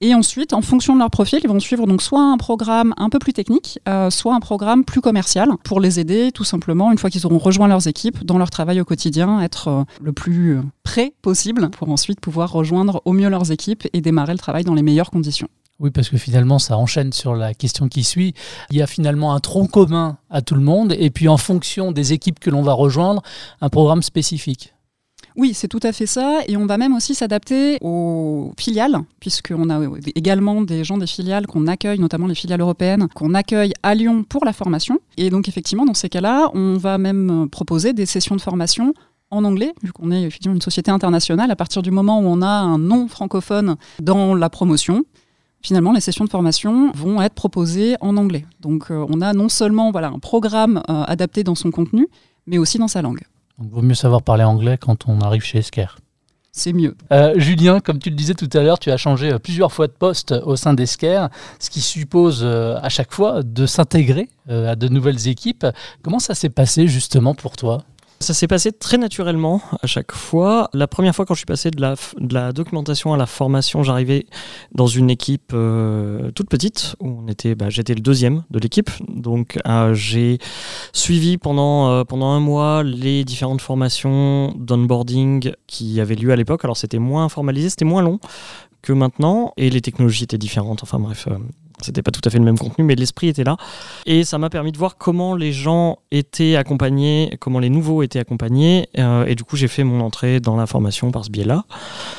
Et 0.00 0.14
ensuite, 0.14 0.52
en 0.52 0.62
fonction 0.62 0.94
de 0.94 1.00
leur 1.00 1.10
profil, 1.10 1.40
ils 1.42 1.48
vont 1.48 1.58
suivre 1.58 1.84
donc 1.84 2.02
soit 2.02 2.22
un 2.22 2.36
programme 2.36 2.94
un 2.98 3.08
peu 3.08 3.18
plus 3.18 3.32
technique, 3.32 3.80
euh, 3.88 4.10
soit 4.10 4.32
un 4.32 4.38
programme 4.38 4.84
plus 4.84 5.00
commercial 5.00 5.50
pour 5.64 5.80
les 5.80 5.98
aider 5.98 6.30
tout 6.30 6.44
simplement, 6.44 6.92
une 6.92 6.98
fois 6.98 7.10
qu'ils 7.10 7.26
auront 7.26 7.38
rejoint 7.38 7.66
leurs 7.66 7.88
équipes, 7.88 8.24
dans 8.24 8.38
leur 8.38 8.50
travail 8.50 8.80
au 8.80 8.84
quotidien, 8.84 9.40
être 9.40 9.68
euh, 9.68 9.82
le 10.00 10.12
plus 10.12 10.58
euh, 10.58 10.62
prêt 10.84 11.14
possible 11.20 11.68
pour 11.70 11.90
ensuite 11.90 12.20
pouvoir 12.20 12.52
rejoindre 12.52 13.02
au 13.06 13.12
mieux 13.12 13.28
leurs 13.28 13.50
équipes 13.50 13.88
et 13.92 14.00
démarrer 14.00 14.34
le 14.34 14.38
travail 14.38 14.62
dans 14.62 14.74
les 14.74 14.82
meilleures 14.82 15.10
conditions. 15.10 15.48
Oui, 15.80 15.90
parce 15.90 16.08
que 16.08 16.16
finalement, 16.16 16.60
ça 16.60 16.76
enchaîne 16.76 17.12
sur 17.12 17.34
la 17.34 17.52
question 17.52 17.88
qui 17.88 18.04
suit. 18.04 18.34
Il 18.70 18.76
y 18.76 18.82
a 18.82 18.86
finalement 18.86 19.34
un 19.34 19.40
tronc 19.40 19.66
commun 19.66 20.18
à 20.30 20.42
tout 20.42 20.54
le 20.54 20.60
monde, 20.60 20.94
et 20.96 21.10
puis 21.10 21.26
en 21.26 21.36
fonction 21.36 21.90
des 21.90 22.12
équipes 22.12 22.38
que 22.38 22.50
l'on 22.50 22.62
va 22.62 22.72
rejoindre, 22.72 23.22
un 23.60 23.68
programme 23.68 24.02
spécifique. 24.02 24.74
Oui, 25.38 25.54
c'est 25.54 25.68
tout 25.68 25.78
à 25.84 25.92
fait 25.92 26.06
ça. 26.06 26.40
Et 26.48 26.56
on 26.56 26.66
va 26.66 26.78
même 26.78 26.92
aussi 26.92 27.14
s'adapter 27.14 27.78
aux 27.80 28.52
filiales, 28.58 28.98
puisqu'on 29.20 29.70
a 29.70 29.80
également 30.16 30.62
des 30.62 30.82
gens 30.82 30.98
des 30.98 31.06
filiales 31.06 31.46
qu'on 31.46 31.68
accueille, 31.68 32.00
notamment 32.00 32.26
les 32.26 32.34
filiales 32.34 32.60
européennes, 32.60 33.06
qu'on 33.14 33.34
accueille 33.34 33.72
à 33.84 33.94
Lyon 33.94 34.24
pour 34.24 34.44
la 34.44 34.52
formation. 34.52 34.98
Et 35.16 35.30
donc, 35.30 35.46
effectivement, 35.46 35.84
dans 35.84 35.94
ces 35.94 36.08
cas-là, 36.08 36.50
on 36.54 36.76
va 36.76 36.98
même 36.98 37.46
proposer 37.52 37.92
des 37.92 38.04
sessions 38.04 38.34
de 38.34 38.40
formation 38.40 38.94
en 39.30 39.44
anglais, 39.44 39.72
vu 39.84 39.92
qu'on 39.92 40.10
est 40.10 40.24
effectivement 40.24 40.56
une 40.56 40.60
société 40.60 40.90
internationale. 40.90 41.52
À 41.52 41.56
partir 41.56 41.82
du 41.82 41.92
moment 41.92 42.18
où 42.18 42.24
on 42.24 42.42
a 42.42 42.48
un 42.48 42.78
nom 42.78 43.06
francophone 43.06 43.76
dans 44.02 44.34
la 44.34 44.50
promotion, 44.50 45.04
finalement, 45.62 45.92
les 45.92 46.00
sessions 46.00 46.24
de 46.24 46.30
formation 46.30 46.90
vont 46.96 47.22
être 47.22 47.34
proposées 47.34 47.94
en 48.00 48.16
anglais. 48.16 48.44
Donc, 48.58 48.90
euh, 48.90 49.06
on 49.08 49.20
a 49.20 49.32
non 49.34 49.48
seulement 49.48 49.92
voilà, 49.92 50.08
un 50.08 50.18
programme 50.18 50.82
euh, 50.90 51.04
adapté 51.04 51.44
dans 51.44 51.54
son 51.54 51.70
contenu, 51.70 52.08
mais 52.48 52.58
aussi 52.58 52.78
dans 52.78 52.88
sa 52.88 53.02
langue. 53.02 53.20
Donc, 53.58 53.70
vaut 53.70 53.82
mieux 53.82 53.94
savoir 53.94 54.22
parler 54.22 54.44
anglais 54.44 54.78
quand 54.78 55.08
on 55.08 55.20
arrive 55.20 55.42
chez 55.42 55.58
Esker. 55.58 55.86
C'est 56.52 56.72
mieux. 56.72 56.96
Euh, 57.12 57.34
Julien, 57.36 57.78
comme 57.80 57.98
tu 57.98 58.10
le 58.10 58.16
disais 58.16 58.34
tout 58.34 58.50
à 58.52 58.62
l'heure, 58.62 58.78
tu 58.78 58.90
as 58.90 58.96
changé 58.96 59.32
euh, 59.32 59.38
plusieurs 59.38 59.72
fois 59.72 59.86
de 59.86 59.92
poste 59.92 60.32
au 60.44 60.56
sein 60.56 60.74
d'Esker, 60.74 61.26
ce 61.60 61.70
qui 61.70 61.80
suppose 61.80 62.40
euh, 62.42 62.76
à 62.82 62.88
chaque 62.88 63.12
fois 63.12 63.42
de 63.42 63.66
s'intégrer 63.66 64.28
à 64.48 64.76
de 64.76 64.88
nouvelles 64.88 65.28
équipes. 65.28 65.66
Comment 66.02 66.18
ça 66.18 66.34
s'est 66.34 66.48
passé 66.48 66.88
justement 66.88 67.34
pour 67.34 67.54
toi? 67.56 67.84
Ça 68.20 68.34
s'est 68.34 68.48
passé 68.48 68.72
très 68.72 68.98
naturellement 68.98 69.60
à 69.80 69.86
chaque 69.86 70.12
fois. 70.12 70.70
La 70.72 70.86
première 70.86 71.14
fois 71.14 71.24
quand 71.24 71.34
je 71.34 71.38
suis 71.38 71.46
passé 71.46 71.70
de 71.70 71.80
la, 71.80 72.52
documentation 72.52 73.12
à 73.12 73.16
la 73.16 73.26
formation, 73.26 73.82
j'arrivais 73.82 74.26
dans 74.72 74.86
une 74.86 75.10
équipe 75.10 75.52
euh, 75.54 76.30
toute 76.32 76.48
petite 76.48 76.96
où 77.00 77.20
on 77.24 77.28
était, 77.28 77.54
bah, 77.54 77.70
j'étais 77.70 77.94
le 77.94 78.00
deuxième 78.00 78.44
de 78.50 78.58
l'équipe. 78.58 78.90
Donc 79.08 79.58
euh, 79.66 79.94
j'ai 79.94 80.38
suivi 80.92 81.38
pendant, 81.38 81.90
euh, 81.90 82.04
pendant 82.04 82.30
un 82.30 82.40
mois 82.40 82.82
les 82.82 83.24
différentes 83.24 83.60
formations 83.60 84.52
d'onboarding 84.58 85.52
qui 85.66 86.00
avaient 86.00 86.16
lieu 86.16 86.32
à 86.32 86.36
l'époque. 86.36 86.64
Alors 86.64 86.76
c'était 86.76 86.98
moins 86.98 87.28
formalisé, 87.28 87.70
c'était 87.70 87.84
moins 87.84 88.02
long 88.02 88.18
que 88.82 88.92
maintenant 88.92 89.52
et 89.56 89.70
les 89.70 89.80
technologies 89.80 90.24
étaient 90.24 90.38
différentes. 90.38 90.82
Enfin 90.82 90.98
bref, 90.98 91.28
c'était 91.82 92.02
pas 92.02 92.10
tout 92.10 92.20
à 92.24 92.30
fait 92.30 92.38
le 92.38 92.44
même 92.44 92.58
contenu, 92.58 92.84
mais 92.84 92.94
l'esprit 92.94 93.28
était 93.28 93.44
là. 93.44 93.56
Et 94.06 94.24
ça 94.24 94.38
m'a 94.38 94.50
permis 94.50 94.72
de 94.72 94.78
voir 94.78 94.96
comment 94.96 95.34
les 95.34 95.52
gens 95.52 95.98
étaient 96.10 96.56
accompagnés, 96.56 97.36
comment 97.40 97.58
les 97.58 97.70
nouveaux 97.70 98.02
étaient 98.02 98.18
accompagnés. 98.18 98.88
Euh, 98.98 99.26
et 99.26 99.34
du 99.34 99.44
coup, 99.44 99.56
j'ai 99.56 99.68
fait 99.68 99.84
mon 99.84 100.00
entrée 100.00 100.40
dans 100.40 100.56
la 100.56 100.66
formation 100.66 101.10
par 101.10 101.24
ce 101.24 101.30
biais-là. 101.30 101.64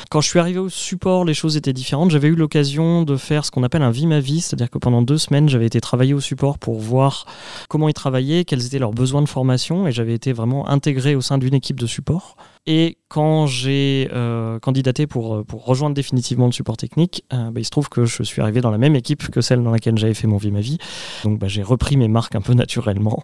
Quand 0.09 0.21
je 0.21 0.29
suis 0.29 0.39
arrivé 0.39 0.59
au 0.59 0.69
support, 0.69 1.25
les 1.25 1.33
choses 1.33 1.57
étaient 1.57 1.73
différentes. 1.73 2.11
J'avais 2.11 2.29
eu 2.29 2.35
l'occasion 2.35 3.03
de 3.03 3.15
faire 3.15 3.45
ce 3.45 3.51
qu'on 3.51 3.63
appelle 3.63 3.81
un 3.81 3.91
vie 3.91 4.07
ma 4.07 4.19
vie, 4.19 4.41
c'est-à-dire 4.41 4.69
que 4.69 4.77
pendant 4.77 5.01
deux 5.01 5.17
semaines, 5.17 5.49
j'avais 5.49 5.65
été 5.65 5.81
travailler 5.81 6.13
au 6.13 6.19
support 6.19 6.57
pour 6.57 6.79
voir 6.79 7.25
comment 7.67 7.89
ils 7.89 7.93
travaillaient, 7.93 8.45
quels 8.45 8.65
étaient 8.65 8.79
leurs 8.79 8.93
besoins 8.93 9.21
de 9.21 9.29
formation, 9.29 9.87
et 9.87 9.91
j'avais 9.91 10.13
été 10.13 10.33
vraiment 10.33 10.67
intégré 10.69 11.15
au 11.15 11.21
sein 11.21 11.37
d'une 11.37 11.53
équipe 11.53 11.79
de 11.79 11.87
support. 11.87 12.35
Et 12.65 12.97
quand 13.07 13.47
j'ai 13.47 14.07
euh, 14.13 14.59
candidaté 14.59 15.07
pour, 15.07 15.35
euh, 15.35 15.43
pour 15.43 15.65
rejoindre 15.65 15.95
définitivement 15.95 16.45
le 16.45 16.51
support 16.51 16.77
technique, 16.77 17.23
euh, 17.33 17.49
bah, 17.49 17.59
il 17.59 17.65
se 17.65 17.71
trouve 17.71 17.89
que 17.89 18.05
je 18.05 18.21
suis 18.21 18.41
arrivé 18.41 18.61
dans 18.61 18.69
la 18.69 18.77
même 18.77 18.95
équipe 18.95 19.29
que 19.29 19.41
celle 19.41 19.63
dans 19.63 19.71
laquelle 19.71 19.97
j'avais 19.97 20.13
fait 20.13 20.27
mon 20.27 20.37
vie 20.37 20.51
ma 20.51 20.61
vie. 20.61 20.77
Donc 21.23 21.39
bah, 21.39 21.47
j'ai 21.47 21.63
repris 21.63 21.97
mes 21.97 22.07
marques 22.07 22.35
un 22.35 22.41
peu 22.41 22.53
naturellement 22.53 23.23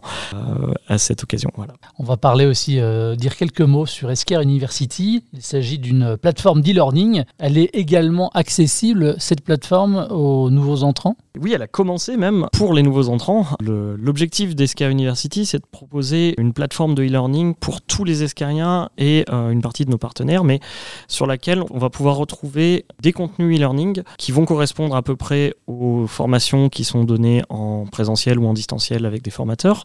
à 0.87 0.97
cette 0.97 1.23
occasion. 1.23 1.51
Voilà. 1.55 1.73
On 1.99 2.03
va 2.03 2.17
parler 2.17 2.45
aussi, 2.45 2.79
dire 3.17 3.35
quelques 3.35 3.61
mots 3.61 3.85
sur 3.85 4.09
Esker 4.09 4.41
University. 4.41 5.23
Il 5.33 5.41
s'agit 5.41 5.77
d'une 5.77 6.17
plateforme 6.17 6.61
d'e-learning. 6.61 7.23
Elle 7.37 7.57
est 7.57 7.69
également 7.73 8.29
accessible, 8.33 9.15
cette 9.19 9.41
plateforme, 9.41 10.07
aux 10.09 10.49
nouveaux 10.49 10.83
entrants? 10.83 11.15
Oui, 11.39 11.51
elle 11.53 11.61
a 11.61 11.67
commencé 11.67 12.17
même 12.17 12.47
pour 12.53 12.73
les 12.73 12.81
nouveaux 12.81 13.09
entrants. 13.09 13.45
L'objectif 13.61 14.55
d'Esker 14.55 14.89
University, 14.89 15.45
c'est 15.45 15.59
de 15.59 15.65
proposer 15.69 16.33
une 16.39 16.53
plateforme 16.53 16.95
de 16.95 17.03
e-learning 17.03 17.55
pour 17.55 17.81
tous 17.81 18.03
les 18.03 18.23
Eskeriens 18.23 18.89
et 18.97 19.25
une 19.51 19.61
partie 19.61 19.85
de 19.85 19.91
nos 19.91 19.97
partenaires, 19.97 20.43
mais 20.43 20.59
sur 21.07 21.27
laquelle 21.27 21.63
on 21.71 21.77
va 21.77 21.89
pouvoir 21.89 22.17
retrouver 22.17 22.85
des 23.01 23.13
contenus 23.13 23.57
e-learning 23.57 24.03
qui 24.17 24.31
vont 24.31 24.45
correspondre 24.45 24.95
à 24.95 25.01
peu 25.01 25.15
près 25.15 25.53
aux 25.67 26.07
formations 26.07 26.69
qui 26.69 26.83
sont 26.83 27.03
données 27.03 27.43
en 27.49 27.85
présentiel 27.85 28.39
ou 28.39 28.47
en 28.47 28.53
distanciel 28.53 29.05
avec 29.05 29.21
des 29.21 29.31
formateurs. 29.31 29.83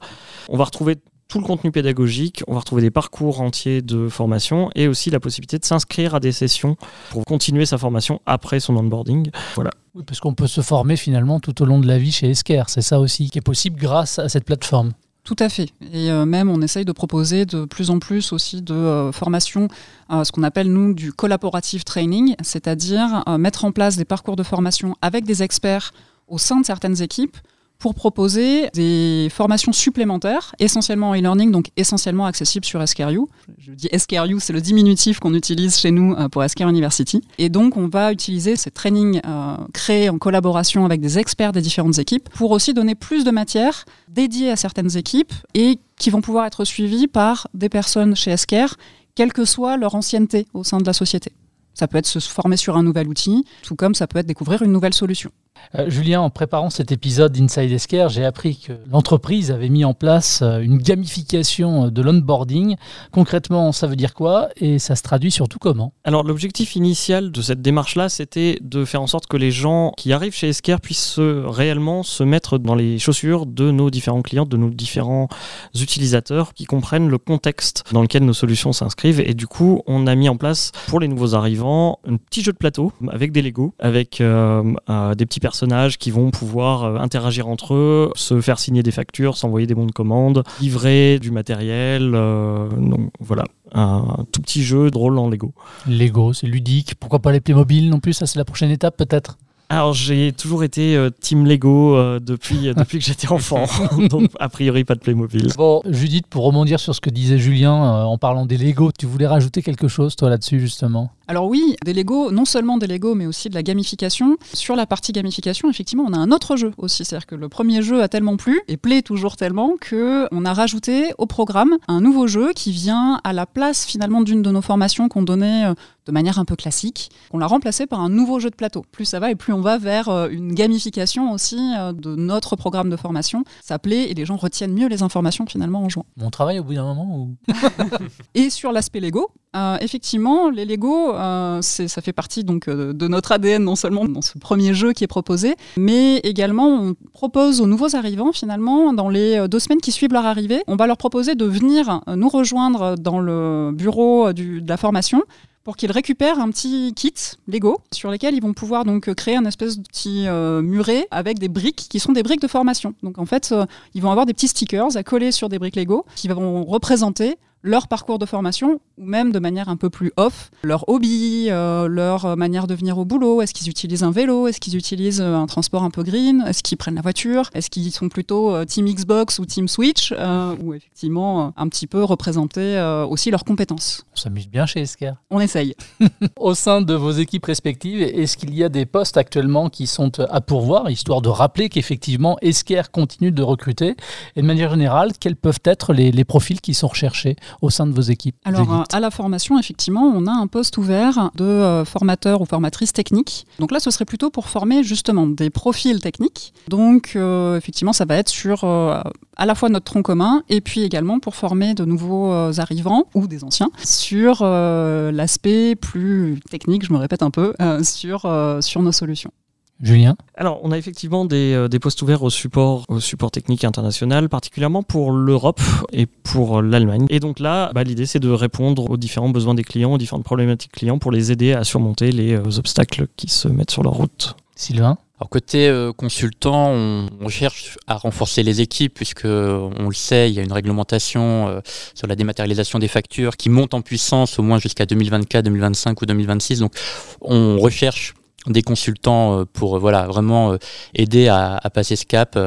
On 0.48 0.56
va 0.56 0.64
retrouver 0.64 0.96
tout 1.30 1.38
le 1.38 1.44
contenu 1.44 1.70
pédagogique, 1.70 2.42
on 2.48 2.54
va 2.54 2.58
retrouver 2.58 2.82
des 2.82 2.90
parcours 2.90 3.40
entiers 3.40 3.82
de 3.82 4.08
formation 4.08 4.68
et 4.74 4.88
aussi 4.88 5.10
la 5.10 5.20
possibilité 5.20 5.58
de 5.58 5.64
s'inscrire 5.64 6.16
à 6.16 6.20
des 6.20 6.32
sessions 6.32 6.76
pour 7.10 7.24
continuer 7.24 7.66
sa 7.66 7.78
formation 7.78 8.20
après 8.26 8.58
son 8.58 8.76
onboarding. 8.76 9.30
Voilà. 9.54 9.70
Parce 10.06 10.18
qu'on 10.18 10.34
peut 10.34 10.48
se 10.48 10.60
former 10.60 10.96
finalement 10.96 11.38
tout 11.38 11.62
au 11.62 11.64
long 11.66 11.78
de 11.78 11.86
la 11.86 11.98
vie 11.98 12.12
chez 12.12 12.30
Esker, 12.30 12.64
c'est 12.66 12.82
ça 12.82 12.98
aussi 12.98 13.30
qui 13.30 13.38
est 13.38 13.42
possible 13.42 13.78
grâce 13.78 14.18
à 14.18 14.28
cette 14.28 14.44
plateforme. 14.44 14.92
Tout 15.24 15.36
à 15.38 15.48
fait. 15.48 15.68
Et 15.92 16.10
euh, 16.10 16.24
même, 16.24 16.48
on 16.48 16.62
essaye 16.62 16.84
de 16.84 16.92
proposer 16.92 17.44
de 17.44 17.64
plus 17.64 17.90
en 17.90 17.98
plus 17.98 18.32
aussi 18.32 18.62
de 18.62 18.74
euh, 18.74 19.12
formations, 19.12 19.68
euh, 20.10 20.24
ce 20.24 20.32
qu'on 20.32 20.42
appelle, 20.42 20.72
nous, 20.72 20.94
du 20.94 21.12
collaborative 21.12 21.84
training, 21.84 22.34
c'est-à-dire 22.42 23.24
mettre 23.38 23.64
en 23.64 23.72
place 23.72 23.96
des 23.96 24.04
parcours 24.04 24.36
de 24.36 24.42
formation 24.42 24.96
avec 25.02 25.24
des 25.24 25.42
experts 25.42 25.92
au 26.26 26.38
sein 26.38 26.60
de 26.60 26.64
certaines 26.64 27.02
équipes 27.02 27.36
pour 27.80 27.94
proposer 27.94 28.68
des 28.74 29.28
formations 29.32 29.72
supplémentaires, 29.72 30.54
essentiellement 30.58 31.10
en 31.10 31.14
e-learning, 31.16 31.50
donc 31.50 31.70
essentiellement 31.76 32.26
accessibles 32.26 32.66
sur 32.66 32.86
SKRU. 32.86 33.20
Je 33.58 33.72
dis 33.72 33.88
SKRU, 33.96 34.38
c'est 34.38 34.52
le 34.52 34.60
diminutif 34.60 35.18
qu'on 35.18 35.34
utilise 35.34 35.78
chez 35.78 35.90
nous 35.90 36.14
euh, 36.14 36.28
pour 36.28 36.44
SKR 36.48 36.68
University. 36.68 37.22
Et 37.38 37.48
donc, 37.48 37.78
on 37.78 37.88
va 37.88 38.12
utiliser 38.12 38.54
ces 38.56 38.70
trainings 38.70 39.20
euh, 39.26 39.56
créés 39.72 40.10
en 40.10 40.18
collaboration 40.18 40.84
avec 40.84 41.00
des 41.00 41.18
experts 41.18 41.52
des 41.52 41.62
différentes 41.62 41.98
équipes 41.98 42.28
pour 42.28 42.50
aussi 42.50 42.74
donner 42.74 42.94
plus 42.94 43.24
de 43.24 43.30
matière 43.30 43.86
dédiée 44.08 44.50
à 44.50 44.56
certaines 44.56 44.96
équipes 44.96 45.32
et 45.54 45.78
qui 45.96 46.10
vont 46.10 46.20
pouvoir 46.20 46.44
être 46.44 46.64
suivies 46.64 47.08
par 47.08 47.48
des 47.54 47.70
personnes 47.70 48.14
chez 48.14 48.36
SKR, 48.36 48.76
quelle 49.14 49.32
que 49.32 49.46
soit 49.46 49.78
leur 49.78 49.94
ancienneté 49.94 50.46
au 50.52 50.64
sein 50.64 50.78
de 50.78 50.84
la 50.84 50.92
société. 50.92 51.32
Ça 51.74 51.88
peut 51.88 51.98
être 51.98 52.06
se 52.06 52.18
former 52.20 52.56
sur 52.56 52.76
un 52.76 52.82
nouvel 52.82 53.08
outil, 53.08 53.44
tout 53.62 53.76
comme 53.76 53.94
ça 53.94 54.06
peut 54.06 54.18
être 54.18 54.26
découvrir 54.26 54.62
une 54.62 54.72
nouvelle 54.72 54.94
solution. 54.94 55.30
Euh, 55.76 55.88
Julien, 55.88 56.20
en 56.20 56.30
préparant 56.30 56.70
cet 56.70 56.90
épisode 56.90 57.32
d'Inside 57.32 57.70
Esquire, 57.70 58.08
j'ai 58.08 58.24
appris 58.24 58.56
que 58.58 58.72
l'entreprise 58.90 59.50
avait 59.50 59.68
mis 59.68 59.84
en 59.84 59.94
place 59.94 60.40
euh, 60.42 60.60
une 60.60 60.78
gamification 60.78 61.86
euh, 61.86 61.90
de 61.90 62.02
l'onboarding. 62.02 62.76
Concrètement, 63.12 63.70
ça 63.70 63.86
veut 63.86 63.96
dire 63.96 64.14
quoi 64.14 64.48
et 64.56 64.78
ça 64.78 64.96
se 64.96 65.02
traduit 65.02 65.30
surtout 65.30 65.58
comment? 65.58 65.92
Alors, 66.02 66.24
l'objectif 66.24 66.74
initial 66.74 67.30
de 67.30 67.42
cette 67.42 67.62
démarche-là, 67.62 68.08
c'était 68.08 68.58
de 68.62 68.84
faire 68.84 69.02
en 69.02 69.06
sorte 69.06 69.26
que 69.26 69.36
les 69.36 69.52
gens 69.52 69.92
qui 69.96 70.12
arrivent 70.12 70.34
chez 70.34 70.48
Esquire 70.48 70.80
puissent 70.80 71.18
réellement 71.18 72.02
se 72.02 72.24
mettre 72.24 72.58
dans 72.58 72.74
les 72.74 72.98
chaussures 72.98 73.46
de 73.46 73.70
nos 73.70 73.90
différents 73.90 74.22
clients, 74.22 74.46
de 74.46 74.56
nos 74.56 74.70
différents 74.70 75.28
utilisateurs, 75.74 76.52
qui 76.54 76.64
comprennent 76.64 77.08
le 77.08 77.18
contexte 77.18 77.84
dans 77.92 78.02
lequel 78.02 78.24
nos 78.24 78.32
solutions 78.32 78.72
s'inscrivent. 78.72 79.20
Et 79.20 79.34
du 79.34 79.46
coup, 79.46 79.82
on 79.86 80.06
a 80.06 80.14
mis 80.16 80.28
en 80.28 80.36
place 80.36 80.72
pour 80.88 80.98
les 80.98 81.06
nouveaux 81.06 81.34
arrivants 81.34 81.59
un 81.66 82.16
petit 82.16 82.42
jeu 82.42 82.52
de 82.52 82.58
plateau 82.58 82.92
avec 83.08 83.32
des 83.32 83.42
Lego, 83.42 83.74
avec 83.78 84.20
des 84.20 85.26
petits 85.26 85.40
personnages 85.40 85.98
qui 85.98 86.10
vont 86.10 86.30
pouvoir 86.30 86.84
euh, 86.84 86.96
interagir 86.96 87.48
entre 87.48 87.74
eux, 87.74 88.12
se 88.14 88.40
faire 88.40 88.58
signer 88.58 88.82
des 88.82 88.90
factures, 88.90 89.36
s'envoyer 89.36 89.66
des 89.66 89.74
bons 89.74 89.86
de 89.86 89.92
commande, 89.92 90.42
livrer 90.60 91.18
du 91.18 91.30
matériel. 91.30 92.12
Euh, 92.14 92.68
donc 92.68 93.10
voilà, 93.20 93.44
un 93.72 94.24
tout 94.32 94.40
petit 94.40 94.62
jeu 94.62 94.90
drôle 94.90 95.18
en 95.18 95.28
Lego. 95.28 95.52
Lego, 95.86 96.32
c'est 96.32 96.46
ludique. 96.46 96.94
Pourquoi 96.98 97.18
pas 97.18 97.32
les 97.32 97.40
Playmobil 97.40 97.90
non 97.90 98.00
plus 98.00 98.12
Ça, 98.12 98.26
c'est 98.26 98.38
la 98.38 98.44
prochaine 98.44 98.70
étape 98.70 98.96
peut-être? 98.96 99.38
Alors 99.72 99.92
j'ai 99.92 100.32
toujours 100.32 100.64
été 100.64 100.96
euh, 100.96 101.10
team 101.10 101.46
Lego 101.46 101.94
euh, 101.94 102.18
depuis, 102.18 102.68
euh, 102.68 102.74
depuis 102.74 102.98
que 102.98 103.04
j'étais 103.04 103.28
enfant, 103.30 103.66
donc 104.08 104.32
a 104.40 104.48
priori 104.48 104.82
pas 104.82 104.96
de 104.96 104.98
Playmobil. 104.98 105.52
Bon, 105.56 105.80
Judith, 105.86 106.26
pour 106.26 106.42
rebondir 106.42 106.80
sur 106.80 106.92
ce 106.92 107.00
que 107.00 107.08
disait 107.08 107.38
Julien 107.38 107.72
euh, 107.72 108.02
en 108.02 108.18
parlant 108.18 108.46
des 108.46 108.58
Lego, 108.58 108.90
tu 108.90 109.06
voulais 109.06 109.28
rajouter 109.28 109.62
quelque 109.62 109.86
chose 109.86 110.16
toi 110.16 110.28
là-dessus 110.28 110.58
justement? 110.58 111.12
Alors 111.30 111.46
oui, 111.46 111.76
des 111.84 111.92
Lego, 111.92 112.32
non 112.32 112.44
seulement 112.44 112.76
des 112.76 112.88
Lego, 112.88 113.14
mais 113.14 113.24
aussi 113.24 113.48
de 113.48 113.54
la 113.54 113.62
gamification. 113.62 114.36
Sur 114.52 114.74
la 114.74 114.84
partie 114.84 115.12
gamification, 115.12 115.70
effectivement, 115.70 116.04
on 116.08 116.12
a 116.12 116.18
un 116.18 116.32
autre 116.32 116.56
jeu 116.56 116.72
aussi. 116.76 117.04
C'est-à-dire 117.04 117.28
que 117.28 117.36
le 117.36 117.48
premier 117.48 117.82
jeu 117.82 118.02
a 118.02 118.08
tellement 118.08 118.36
plu 118.36 118.60
et 118.66 118.76
plaît 118.76 119.02
toujours 119.02 119.36
tellement 119.36 119.74
que 119.80 120.26
on 120.32 120.44
a 120.44 120.52
rajouté 120.52 121.12
au 121.18 121.26
programme 121.26 121.76
un 121.86 122.00
nouveau 122.00 122.26
jeu 122.26 122.50
qui 122.52 122.72
vient 122.72 123.20
à 123.22 123.32
la 123.32 123.46
place 123.46 123.86
finalement 123.86 124.22
d'une 124.22 124.42
de 124.42 124.50
nos 124.50 124.60
formations 124.60 125.08
qu'on 125.08 125.22
donnait 125.22 125.66
euh, 125.66 125.74
de 126.06 126.12
manière 126.12 126.38
un 126.38 126.44
peu 126.44 126.56
classique. 126.56 127.10
On 127.32 127.38
l'a 127.38 127.46
remplacé 127.46 127.86
par 127.86 128.00
un 128.00 128.08
nouveau 128.08 128.40
jeu 128.40 128.50
de 128.50 128.56
plateau. 128.56 128.84
Plus 128.92 129.04
ça 129.04 129.20
va 129.20 129.30
et 129.30 129.34
plus 129.34 129.52
on 129.52 129.60
va 129.60 129.78
vers 129.78 130.08
euh, 130.08 130.28
une 130.30 130.54
gamification 130.54 131.32
aussi 131.32 131.58
euh, 131.78 131.92
de 131.92 132.14
notre 132.16 132.56
programme 132.56 132.90
de 132.90 132.96
formation. 132.96 133.44
Ça 133.62 133.78
plaît 133.78 134.10
et 134.10 134.14
les 134.14 134.24
gens 134.24 134.36
retiennent 134.36 134.72
mieux 134.72 134.88
les 134.88 135.02
informations 135.02 135.46
finalement 135.46 135.82
en 135.82 135.88
jouant. 135.88 136.06
Mon 136.16 136.30
travail 136.30 136.58
au 136.58 136.64
bout 136.64 136.74
d'un 136.74 136.84
moment 136.84 137.16
ou... 137.16 137.36
Et 138.34 138.50
sur 138.50 138.72
l'aspect 138.72 139.00
Lego, 139.00 139.30
euh, 139.56 139.76
effectivement, 139.80 140.48
les 140.50 140.64
Lego, 140.64 141.12
euh, 141.14 141.60
ça 141.62 142.00
fait 142.02 142.12
partie 142.12 142.44
donc 142.44 142.68
euh, 142.68 142.92
de 142.92 143.08
notre 143.08 143.32
ADN 143.32 143.64
non 143.64 143.76
seulement 143.76 144.04
dans 144.04 144.22
ce 144.22 144.38
premier 144.38 144.74
jeu 144.74 144.92
qui 144.92 145.04
est 145.04 145.08
proposé, 145.08 145.56
mais 145.76 146.18
également 146.18 146.68
on 146.68 146.94
propose 147.12 147.60
aux 147.60 147.66
nouveaux 147.66 147.96
arrivants 147.96 148.32
finalement 148.32 148.92
dans 148.92 149.08
les 149.08 149.48
deux 149.48 149.58
semaines 149.58 149.80
qui 149.80 149.92
suivent 149.92 150.12
leur 150.12 150.26
arrivée, 150.26 150.62
on 150.68 150.76
va 150.76 150.86
leur 150.86 150.96
proposer 150.96 151.34
de 151.34 151.44
venir 151.44 152.00
nous 152.14 152.28
rejoindre 152.28 152.96
dans 152.96 153.18
le 153.20 153.72
bureau 153.74 154.32
du- 154.32 154.62
de 154.62 154.68
la 154.68 154.76
formation 154.76 155.22
pour 155.64 155.76
qu'ils 155.76 155.92
récupèrent 155.92 156.38
un 156.38 156.50
petit 156.50 156.92
kit 156.94 157.14
Lego 157.46 157.80
sur 157.92 158.10
lesquels 158.10 158.34
ils 158.34 158.42
vont 158.42 158.54
pouvoir 158.54 158.84
donc 158.84 159.08
euh, 159.08 159.14
créer 159.14 159.36
un 159.36 159.44
espèce 159.44 159.78
de 159.78 159.82
petit 159.82 160.26
euh, 160.26 160.62
muret 160.62 161.06
avec 161.10 161.38
des 161.38 161.48
briques 161.48 161.86
qui 161.90 162.00
sont 162.00 162.12
des 162.12 162.22
briques 162.22 162.40
de 162.40 162.48
formation. 162.48 162.94
Donc 163.02 163.18
en 163.18 163.26
fait, 163.26 163.50
euh, 163.52 163.66
ils 163.94 164.02
vont 164.02 164.10
avoir 164.10 164.26
des 164.26 164.32
petits 164.32 164.48
stickers 164.48 164.96
à 164.96 165.02
coller 165.02 165.32
sur 165.32 165.48
des 165.48 165.58
briques 165.58 165.76
Lego 165.76 166.06
qui 166.16 166.28
vont 166.28 166.64
représenter 166.64 167.36
leur 167.62 167.88
parcours 167.88 168.18
de 168.18 168.26
formation 168.26 168.80
ou 168.98 169.04
même 169.04 169.32
de 169.32 169.38
manière 169.38 169.68
un 169.68 169.76
peu 169.76 169.90
plus 169.90 170.12
off, 170.16 170.50
leur 170.62 170.88
hobby, 170.88 171.46
euh, 171.50 171.88
leur 171.88 172.36
manière 172.36 172.66
de 172.66 172.74
venir 172.74 172.98
au 172.98 173.04
boulot. 173.04 173.42
Est-ce 173.42 173.54
qu'ils 173.54 173.68
utilisent 173.68 174.02
un 174.02 174.10
vélo? 174.10 174.46
Est-ce 174.46 174.60
qu'ils 174.60 174.76
utilisent 174.76 175.20
euh, 175.20 175.36
un 175.36 175.46
transport 175.46 175.82
un 175.82 175.90
peu 175.90 176.02
green? 176.02 176.44
Est-ce 176.46 176.62
qu'ils 176.62 176.78
prennent 176.78 176.94
la 176.94 177.02
voiture? 177.02 177.50
Est-ce 177.54 177.70
qu'ils 177.70 177.92
sont 177.92 178.08
plutôt 178.08 178.54
euh, 178.54 178.64
Team 178.64 178.86
Xbox 178.86 179.38
ou 179.38 179.46
Team 179.46 179.68
Switch 179.68 180.12
euh, 180.16 180.56
Ou 180.62 180.74
effectivement 180.74 181.52
un 181.56 181.68
petit 181.68 181.86
peu 181.86 182.04
représenter 182.04 182.60
euh, 182.60 183.06
aussi 183.06 183.30
leurs 183.30 183.44
compétences? 183.44 184.04
On 184.12 184.16
s'amuse 184.16 184.48
bien 184.48 184.66
chez 184.66 184.80
Esker. 184.80 185.12
On 185.30 185.40
essaye. 185.40 185.74
Au 186.38 186.54
sein 186.54 186.82
de 186.82 186.94
vos 186.94 187.12
équipes 187.12 187.46
respectives, 187.46 188.02
est-ce 188.02 188.36
qu'il 188.36 188.54
y 188.54 188.64
a 188.64 188.68
des 188.68 188.86
postes 188.86 189.16
actuellement 189.16 189.68
qui 189.68 189.86
sont 189.86 190.20
à 190.20 190.40
pourvoir, 190.40 190.90
histoire 190.90 191.22
de 191.22 191.28
rappeler 191.28 191.68
qu'effectivement 191.68 192.36
Esker 192.42 192.82
continue 192.92 193.32
de 193.32 193.42
recruter? 193.42 193.96
Et 194.36 194.42
de 194.42 194.46
manière 194.46 194.70
générale, 194.70 195.12
quels 195.18 195.36
peuvent 195.36 195.60
être 195.64 195.92
les, 195.92 196.12
les 196.12 196.24
profils 196.24 196.60
qui 196.60 196.74
sont 196.74 196.88
recherchés? 196.88 197.36
Au 197.62 197.70
sein 197.70 197.86
de 197.86 197.92
vos 197.92 198.00
équipes 198.00 198.36
Alors, 198.44 198.72
euh, 198.72 198.82
à 198.92 199.00
la 199.00 199.10
formation, 199.10 199.58
effectivement, 199.58 200.02
on 200.02 200.26
a 200.26 200.32
un 200.32 200.46
poste 200.46 200.78
ouvert 200.78 201.30
de 201.34 201.44
euh, 201.44 201.84
formateur 201.84 202.40
ou 202.40 202.46
formatrice 202.46 202.92
technique. 202.92 203.46
Donc 203.58 203.72
là, 203.72 203.80
ce 203.80 203.90
serait 203.90 204.04
plutôt 204.04 204.30
pour 204.30 204.48
former 204.48 204.82
justement 204.82 205.26
des 205.26 205.50
profils 205.50 206.00
techniques. 206.00 206.52
Donc, 206.68 207.12
euh, 207.16 207.56
effectivement, 207.56 207.92
ça 207.92 208.04
va 208.04 208.16
être 208.16 208.28
sur 208.28 208.64
euh, 208.64 209.00
à 209.36 209.46
la 209.46 209.54
fois 209.54 209.68
notre 209.68 209.84
tronc 209.84 210.02
commun 210.02 210.42
et 210.48 210.60
puis 210.60 210.82
également 210.82 211.18
pour 211.18 211.34
former 211.34 211.74
de 211.74 211.84
nouveaux 211.84 212.32
arrivants 212.58 213.04
ou 213.14 213.26
des 213.26 213.44
anciens 213.44 213.70
sur 213.82 214.44
l'aspect 214.44 215.76
plus 215.76 216.40
technique, 216.50 216.84
je 216.84 216.92
me 216.92 216.98
répète 216.98 217.22
un 217.22 217.30
peu, 217.30 217.54
sur, 217.82 218.20
sur 218.60 218.82
nos 218.82 218.92
solutions. 218.92 219.32
Julien 219.82 220.16
Alors, 220.34 220.60
on 220.62 220.72
a 220.72 220.78
effectivement 220.78 221.24
des, 221.24 221.54
euh, 221.54 221.68
des 221.68 221.78
postes 221.78 222.02
ouverts 222.02 222.22
au 222.22 222.30
support, 222.30 222.84
au 222.88 223.00
support 223.00 223.30
technique 223.30 223.64
international, 223.64 224.28
particulièrement 224.28 224.82
pour 224.82 225.12
l'Europe 225.12 225.60
et 225.92 226.06
pour 226.06 226.60
l'Allemagne. 226.60 227.06
Et 227.08 227.20
donc 227.20 227.38
là, 227.38 227.70
bah, 227.74 227.82
l'idée, 227.82 228.06
c'est 228.06 228.20
de 228.20 228.30
répondre 228.30 228.90
aux 228.90 228.96
différents 228.96 229.30
besoins 229.30 229.54
des 229.54 229.64
clients, 229.64 229.94
aux 229.94 229.98
différentes 229.98 230.24
problématiques 230.24 230.72
clients 230.72 230.98
pour 230.98 231.12
les 231.12 231.32
aider 231.32 231.52
à 231.52 231.64
surmonter 231.64 232.12
les 232.12 232.34
euh, 232.34 232.58
obstacles 232.58 233.06
qui 233.16 233.28
se 233.28 233.48
mettent 233.48 233.70
sur 233.70 233.82
leur 233.82 233.94
route. 233.94 234.36
Sylvain 234.60 234.98
Alors 235.18 235.30
côté 235.30 235.68
euh, 235.68 235.92
consultant, 235.92 236.68
on, 236.68 237.08
on 237.18 237.28
cherche 237.28 237.78
à 237.86 237.96
renforcer 237.96 238.42
les 238.42 238.60
équipes 238.60 238.92
puisque 238.92 239.24
on 239.24 239.88
le 239.88 239.94
sait, 239.94 240.28
il 240.30 240.34
y 240.34 240.38
a 240.38 240.42
une 240.42 240.52
réglementation 240.52 241.48
euh, 241.48 241.60
sur 241.94 242.06
la 242.06 242.14
dématérialisation 242.14 242.78
des 242.78 242.88
factures 242.88 243.38
qui 243.38 243.48
monte 243.48 243.72
en 243.72 243.80
puissance 243.80 244.38
au 244.38 244.42
moins 244.42 244.58
jusqu'à 244.58 244.84
2024, 244.84 245.46
2025 245.46 246.02
ou 246.02 246.06
2026. 246.06 246.60
Donc 246.60 246.74
on 247.22 247.58
recherche 247.58 248.14
des 248.46 248.62
consultants 248.62 249.40
euh, 249.40 249.44
pour 249.44 249.76
euh, 249.76 249.78
voilà 249.78 250.06
vraiment 250.06 250.52
euh, 250.52 250.58
aider 250.94 251.28
à, 251.28 251.60
passer 251.72 251.96
ce 251.96 252.06
cap 252.06 252.38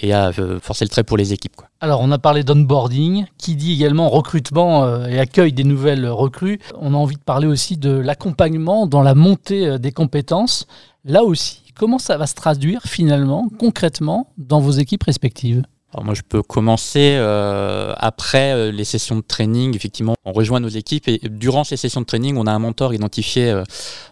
et 0.00 0.12
à 0.12 0.32
forcer 0.62 0.84
le 0.84 0.88
trait 0.88 1.04
pour 1.04 1.16
les 1.16 1.32
équipes. 1.32 1.54
Quoi. 1.54 1.68
Alors, 1.80 2.00
on 2.00 2.10
a 2.12 2.18
parlé 2.18 2.44
d'onboarding, 2.44 3.26
qui 3.36 3.56
dit 3.56 3.72
également 3.74 4.08
recrutement 4.08 5.04
et 5.06 5.18
accueil 5.18 5.52
des 5.52 5.64
nouvelles 5.64 6.08
recrues. 6.08 6.60
On 6.80 6.94
a 6.94 6.96
envie 6.96 7.16
de 7.16 7.22
parler 7.22 7.46
aussi 7.46 7.76
de 7.76 7.90
l'accompagnement 7.90 8.86
dans 8.86 9.02
la 9.02 9.14
montée 9.14 9.78
des 9.78 9.92
compétences. 9.92 10.66
Là 11.04 11.24
aussi, 11.24 11.62
comment 11.74 11.98
ça 11.98 12.16
va 12.16 12.26
se 12.26 12.34
traduire 12.34 12.82
finalement, 12.84 13.48
concrètement, 13.58 14.32
dans 14.38 14.60
vos 14.60 14.72
équipes 14.72 15.02
respectives? 15.02 15.62
Alors 15.92 16.04
moi, 16.04 16.14
je 16.14 16.22
peux 16.22 16.42
commencer 16.42 17.16
euh, 17.18 17.94
après 17.96 18.52
euh, 18.52 18.70
les 18.70 18.84
sessions 18.84 19.16
de 19.16 19.22
training. 19.22 19.74
Effectivement, 19.74 20.14
on 20.24 20.32
rejoint 20.32 20.60
nos 20.60 20.68
équipes 20.68 21.08
et 21.08 21.18
durant 21.28 21.64
ces 21.64 21.76
sessions 21.76 22.00
de 22.00 22.06
training, 22.06 22.36
on 22.36 22.46
a 22.46 22.52
un 22.52 22.60
mentor 22.60 22.94
identifié 22.94 23.50
euh, 23.50 23.64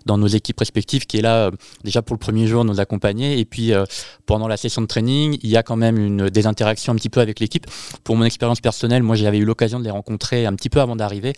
dans 0.04 0.18
nos 0.18 0.26
équipes 0.26 0.58
respectives 0.58 1.06
qui 1.06 1.18
est 1.18 1.22
là 1.22 1.46
euh, 1.46 1.50
déjà 1.84 2.02
pour 2.02 2.14
le 2.14 2.18
premier 2.18 2.48
jour 2.48 2.64
nous 2.64 2.80
accompagner. 2.80 3.38
Et 3.38 3.44
puis 3.44 3.72
pendant 4.26 4.48
la 4.48 4.56
session 4.56 4.82
de 4.82 4.86
training, 4.86 5.38
il 5.42 5.50
y 5.50 5.56
a 5.56 5.62
quand 5.62 5.76
même 5.76 5.98
une, 5.98 6.28
des 6.30 6.46
interactions 6.46 6.92
un 6.92 6.96
petit 6.96 7.10
peu 7.10 7.20
avec 7.20 7.38
l'équipe. 7.38 7.66
Pour 8.02 8.16
mon 8.16 8.24
expérience 8.24 8.60
personnelle, 8.60 9.04
moi, 9.04 9.14
j'avais 9.14 9.38
eu 9.38 9.44
l'occasion 9.44 9.78
de 9.78 9.84
les 9.84 9.90
rencontrer 9.90 10.46
un 10.46 10.54
petit 10.54 10.70
peu 10.70 10.80
avant 10.80 10.96
d'arriver. 10.96 11.34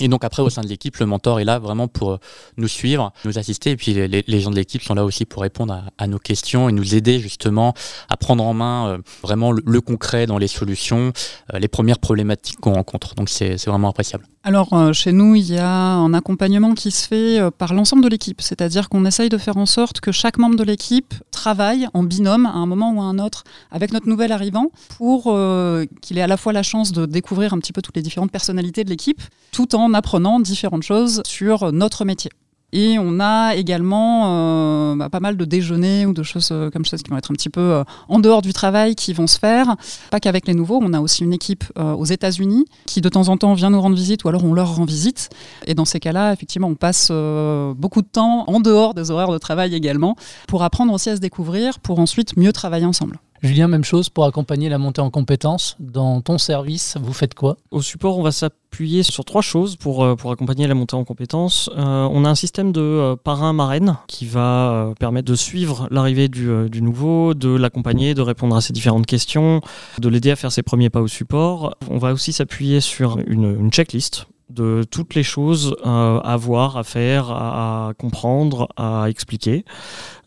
Et 0.00 0.08
donc 0.08 0.24
après, 0.24 0.42
au 0.42 0.50
sein 0.50 0.62
de 0.62 0.66
l'équipe, 0.66 0.96
le 0.96 1.06
mentor 1.06 1.38
est 1.38 1.44
là 1.44 1.58
vraiment 1.60 1.86
pour 1.86 2.12
euh, 2.12 2.18
nous 2.56 2.66
suivre, 2.66 3.12
nous 3.24 3.38
assister. 3.38 3.70
Et 3.70 3.76
puis 3.76 3.94
les, 3.94 4.40
gens 4.40 4.50
de 4.50 4.56
l'équipe 4.56 4.82
sont 4.82 4.94
là 4.94 5.04
aussi 5.04 5.24
pour 5.24 5.42
répondre 5.42 5.84
à, 5.96 6.06
nos 6.08 6.18
questions 6.18 6.68
et 6.68 6.72
nous 6.72 6.96
aider 6.96 7.20
justement 7.20 7.74
à 8.08 8.16
prendre 8.16 8.44
en 8.44 8.54
main 8.54 8.88
euh, 8.88 8.98
vraiment 9.22 9.52
le, 9.52 9.80
concret 9.80 10.26
dans 10.26 10.38
les 10.38 10.48
solutions, 10.48 11.12
euh, 11.52 11.58
les 11.58 11.68
premières 11.68 11.98
problématiques 11.98 12.58
qu'on 12.60 12.74
rencontre. 12.74 13.14
Donc 13.14 13.28
c'est 13.28 13.54
vraiment 13.66 13.90
appréciable. 13.90 14.26
Alors 14.46 14.74
euh, 14.74 14.92
chez 14.92 15.12
nous, 15.12 15.34
il 15.34 15.50
y 15.50 15.56
a 15.56 15.66
un 15.66 16.12
accompagnement 16.12 16.74
qui 16.74 16.90
se 16.90 17.08
fait 17.08 17.40
euh, 17.40 17.50
par 17.50 17.72
l'ensemble 17.72 18.04
de 18.04 18.08
l'équipe, 18.10 18.42
c'est-à-dire 18.42 18.90
qu'on 18.90 19.06
essaye 19.06 19.30
de 19.30 19.38
faire 19.38 19.56
en 19.56 19.64
sorte 19.64 20.00
que 20.00 20.12
chaque 20.12 20.36
membre 20.36 20.56
de 20.56 20.64
l'équipe 20.64 21.14
travaille 21.30 21.88
en 21.94 22.02
binôme 22.02 22.44
à 22.44 22.50
un 22.50 22.66
moment 22.66 22.92
ou 22.92 23.00
à 23.00 23.04
un 23.04 23.18
autre 23.18 23.44
avec 23.70 23.90
notre 23.90 24.06
nouvel 24.06 24.32
arrivant 24.32 24.70
pour 24.98 25.28
euh, 25.28 25.86
qu'il 26.02 26.18
ait 26.18 26.22
à 26.22 26.26
la 26.26 26.36
fois 26.36 26.52
la 26.52 26.62
chance 26.62 26.92
de 26.92 27.06
découvrir 27.06 27.54
un 27.54 27.58
petit 27.58 27.72
peu 27.72 27.80
toutes 27.80 27.96
les 27.96 28.02
différentes 28.02 28.32
personnalités 28.32 28.84
de 28.84 28.90
l'équipe 28.90 29.22
tout 29.50 29.74
en 29.74 29.94
apprenant 29.94 30.38
différentes 30.40 30.82
choses 30.82 31.22
sur 31.24 31.72
notre 31.72 32.04
métier. 32.04 32.30
Et 32.74 32.98
on 32.98 33.20
a 33.20 33.54
également 33.54 34.24
euh, 34.26 34.96
bah, 34.96 35.08
pas 35.08 35.20
mal 35.20 35.36
de 35.36 35.44
déjeuners 35.44 36.06
ou 36.06 36.12
de 36.12 36.24
choses 36.24 36.48
euh, 36.50 36.70
comme 36.70 36.84
ça 36.84 36.96
qui 36.96 37.08
vont 37.08 37.16
être 37.16 37.30
un 37.30 37.34
petit 37.34 37.48
peu 37.48 37.60
euh, 37.60 37.84
en 38.08 38.18
dehors 38.18 38.42
du 38.42 38.52
travail 38.52 38.96
qui 38.96 39.12
vont 39.12 39.28
se 39.28 39.38
faire. 39.38 39.76
Pas 40.10 40.18
qu'avec 40.18 40.48
les 40.48 40.54
nouveaux, 40.54 40.80
on 40.82 40.92
a 40.92 41.00
aussi 41.00 41.22
une 41.22 41.32
équipe 41.32 41.64
aux 41.76 42.04
États-Unis 42.04 42.64
qui 42.86 43.00
de 43.00 43.08
temps 43.08 43.28
en 43.28 43.36
temps 43.36 43.54
vient 43.54 43.70
nous 43.70 43.80
rendre 43.80 43.94
visite 43.94 44.24
ou 44.24 44.28
alors 44.28 44.44
on 44.44 44.54
leur 44.54 44.74
rend 44.74 44.84
visite. 44.84 45.30
Et 45.66 45.74
dans 45.74 45.84
ces 45.84 46.00
cas-là, 46.00 46.32
effectivement, 46.32 46.66
on 46.66 46.74
passe 46.74 47.12
beaucoup 47.12 48.02
de 48.02 48.08
temps 48.10 48.44
en 48.48 48.58
dehors 48.58 48.94
des 48.94 49.12
horaires 49.12 49.30
de 49.30 49.38
travail 49.38 49.74
également 49.74 50.16
pour 50.48 50.64
apprendre 50.64 50.92
aussi 50.92 51.10
à 51.10 51.16
se 51.16 51.20
découvrir, 51.20 51.78
pour 51.78 52.00
ensuite 52.00 52.36
mieux 52.36 52.52
travailler 52.52 52.86
ensemble. 52.86 53.20
Julien, 53.44 53.68
même 53.68 53.84
chose 53.84 54.08
pour 54.08 54.24
accompagner 54.24 54.70
la 54.70 54.78
montée 54.78 55.02
en 55.02 55.10
compétences. 55.10 55.76
Dans 55.78 56.22
ton 56.22 56.38
service, 56.38 56.96
vous 56.98 57.12
faites 57.12 57.34
quoi? 57.34 57.58
Au 57.70 57.82
support, 57.82 58.16
on 58.16 58.22
va 58.22 58.32
s'appuyer 58.32 59.02
sur 59.02 59.26
trois 59.26 59.42
choses 59.42 59.76
pour, 59.76 60.02
euh, 60.02 60.14
accompagner 60.32 60.66
la 60.66 60.72
montée 60.72 60.96
en 60.96 61.04
compétences. 61.04 61.68
Euh, 61.76 62.08
on 62.10 62.24
a 62.24 62.30
un 62.30 62.34
système 62.34 62.72
de 62.72 62.80
euh, 62.80 63.16
parrain-marraine 63.16 63.98
qui 64.06 64.24
va 64.24 64.70
euh, 64.70 64.94
permettre 64.94 65.30
de 65.30 65.34
suivre 65.34 65.88
l'arrivée 65.90 66.28
du, 66.28 66.80
nouveau, 66.80 67.34
de 67.34 67.54
l'accompagner, 67.54 68.14
de 68.14 68.22
répondre 68.22 68.56
à 68.56 68.62
ses 68.62 68.72
différentes 68.72 69.04
questions, 69.04 69.60
de 69.98 70.08
l'aider 70.08 70.30
à 70.30 70.36
faire 70.36 70.50
ses 70.50 70.62
premiers 70.62 70.88
pas 70.88 71.02
au 71.02 71.08
support. 71.08 71.76
On 71.90 71.98
va 71.98 72.14
aussi 72.14 72.32
s'appuyer 72.32 72.80
sur 72.80 73.18
une 73.18 73.70
checklist 73.70 74.26
de 74.54 74.84
toutes 74.90 75.14
les 75.14 75.22
choses 75.22 75.76
euh, 75.84 76.20
à 76.20 76.36
voir, 76.36 76.76
à 76.76 76.84
faire, 76.84 77.30
à, 77.30 77.92
comprendre, 77.98 78.68
à 78.76 79.06
expliquer, 79.08 79.64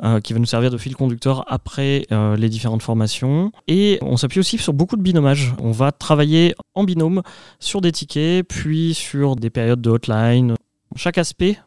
euh, 0.04 0.20
qui 0.20 0.34
va 0.34 0.40
nous 0.40 0.46
servir 0.46 0.70
de 0.70 0.78
fil 0.78 0.96
conducteur 0.96 1.46
après 1.48 2.06
euh, 2.12 2.36
les 2.36 2.50
différentes 2.50 2.84
formations. 2.84 3.52
Et 3.68 3.98
on 4.02 4.18
s'appuie 4.18 4.40
aussi 4.40 4.58
sur 4.58 4.74
beaucoup 4.74 4.98
de 4.98 5.02
binomage. 5.02 5.56
On 5.62 5.72
va 5.72 5.92
travailler 5.92 6.56
en 6.76 6.84
binôme 6.84 7.22
sur 7.60 7.82
des 7.82 7.92
tickets, 7.92 8.48
puis 8.48 8.94
sur 8.94 9.36
des 9.36 9.50
périodes 9.50 9.82
de 9.82 9.90
hotline. 9.90 10.56
Chaque 10.96 11.18
aspect, 11.18 11.58